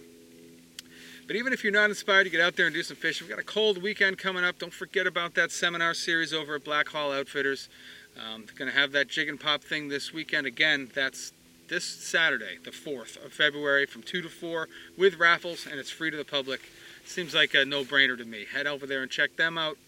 but 1.26 1.34
even 1.34 1.52
if 1.52 1.64
you're 1.64 1.72
not 1.72 1.90
inspired 1.90 2.22
to 2.22 2.30
get 2.30 2.40
out 2.40 2.54
there 2.54 2.66
and 2.66 2.72
do 2.72 2.84
some 2.84 2.96
fishing, 2.96 3.26
we've 3.26 3.36
got 3.36 3.42
a 3.42 3.44
cold 3.44 3.82
weekend 3.82 4.18
coming 4.18 4.44
up. 4.44 4.60
Don't 4.60 4.72
forget 4.72 5.08
about 5.08 5.34
that 5.34 5.50
seminar 5.50 5.92
series 5.92 6.32
over 6.32 6.54
at 6.54 6.62
Black 6.62 6.86
Hall 6.86 7.10
Outfitters. 7.10 7.68
Um, 8.16 8.44
they're 8.46 8.54
going 8.54 8.70
to 8.70 8.78
have 8.78 8.92
that 8.92 9.08
jig 9.08 9.28
and 9.28 9.40
pop 9.40 9.64
thing 9.64 9.88
this 9.88 10.12
weekend. 10.12 10.46
Again, 10.46 10.88
that's 10.94 11.32
this 11.66 11.84
Saturday, 11.84 12.58
the 12.64 12.70
4th 12.70 13.26
of 13.26 13.32
February, 13.32 13.86
from 13.86 14.04
2 14.04 14.22
to 14.22 14.28
4 14.28 14.68
with 14.96 15.18
raffles, 15.18 15.66
and 15.66 15.80
it's 15.80 15.90
free 15.90 16.12
to 16.12 16.16
the 16.16 16.24
public. 16.24 16.60
Seems 17.06 17.34
like 17.34 17.54
a 17.54 17.64
no 17.64 17.82
brainer 17.82 18.16
to 18.16 18.24
me. 18.24 18.44
Head 18.54 18.68
over 18.68 18.86
there 18.86 19.02
and 19.02 19.10
check 19.10 19.34
them 19.34 19.58
out. 19.58 19.78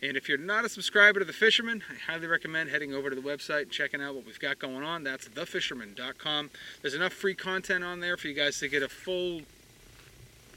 And 0.00 0.16
if 0.16 0.28
you're 0.28 0.38
not 0.38 0.64
a 0.64 0.68
subscriber 0.68 1.18
to 1.18 1.24
The 1.24 1.32
Fisherman, 1.32 1.82
I 1.90 2.12
highly 2.12 2.28
recommend 2.28 2.70
heading 2.70 2.94
over 2.94 3.10
to 3.10 3.16
the 3.16 3.22
website 3.22 3.62
and 3.62 3.70
checking 3.70 4.00
out 4.00 4.14
what 4.14 4.24
we've 4.24 4.38
got 4.38 4.60
going 4.60 4.84
on. 4.84 5.02
That's 5.02 5.28
thefisherman.com. 5.28 6.50
There's 6.82 6.94
enough 6.94 7.12
free 7.12 7.34
content 7.34 7.82
on 7.82 7.98
there 7.98 8.16
for 8.16 8.28
you 8.28 8.34
guys 8.34 8.60
to 8.60 8.68
get 8.68 8.82
a 8.82 8.88
full 8.88 9.42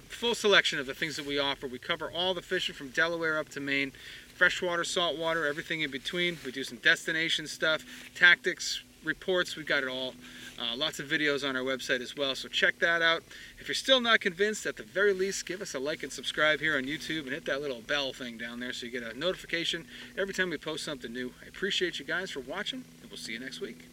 full 0.09 0.35
selection 0.35 0.77
of 0.77 0.85
the 0.85 0.93
things 0.93 1.15
that 1.15 1.25
we 1.25 1.39
offer. 1.39 1.65
We 1.65 1.79
cover 1.79 2.11
all 2.11 2.35
the 2.35 2.41
fishing 2.41 2.75
from 2.75 2.89
Delaware 2.89 3.39
up 3.39 3.49
to 3.49 3.59
Maine, 3.59 3.91
freshwater, 4.35 4.83
saltwater, 4.83 5.47
everything 5.47 5.81
in 5.81 5.89
between. 5.89 6.37
We 6.45 6.51
do 6.51 6.63
some 6.63 6.77
destination 6.77 7.47
stuff, 7.47 7.83
tactics, 8.13 8.83
reports, 9.03 9.55
we 9.55 9.63
got 9.63 9.83
it 9.83 9.89
all. 9.89 10.13
Uh, 10.59 10.75
lots 10.75 10.99
of 10.99 11.07
videos 11.07 11.47
on 11.47 11.55
our 11.55 11.63
website 11.63 12.01
as 12.01 12.15
well, 12.15 12.35
so 12.35 12.47
check 12.47 12.77
that 12.79 13.01
out. 13.01 13.23
If 13.59 13.67
you're 13.67 13.75
still 13.75 13.99
not 13.99 14.19
convinced, 14.19 14.65
at 14.65 14.77
the 14.77 14.83
very 14.83 15.13
least, 15.13 15.45
give 15.45 15.61
us 15.61 15.73
a 15.73 15.79
like 15.79 16.03
and 16.03 16.11
subscribe 16.11 16.59
here 16.59 16.77
on 16.77 16.83
YouTube 16.83 17.23
and 17.23 17.31
hit 17.31 17.45
that 17.45 17.61
little 17.61 17.81
bell 17.81 18.13
thing 18.13 18.37
down 18.37 18.59
there 18.59 18.73
so 18.73 18.85
you 18.85 18.91
get 18.91 19.03
a 19.03 19.17
notification 19.17 19.85
every 20.17 20.33
time 20.33 20.49
we 20.49 20.57
post 20.57 20.83
something 20.83 21.11
new. 21.11 21.33
I 21.43 21.47
appreciate 21.47 21.99
you 21.99 22.05
guys 22.05 22.29
for 22.31 22.41
watching, 22.41 22.83
and 23.01 23.09
we'll 23.09 23.17
see 23.17 23.33
you 23.33 23.39
next 23.39 23.59
week. 23.61 23.87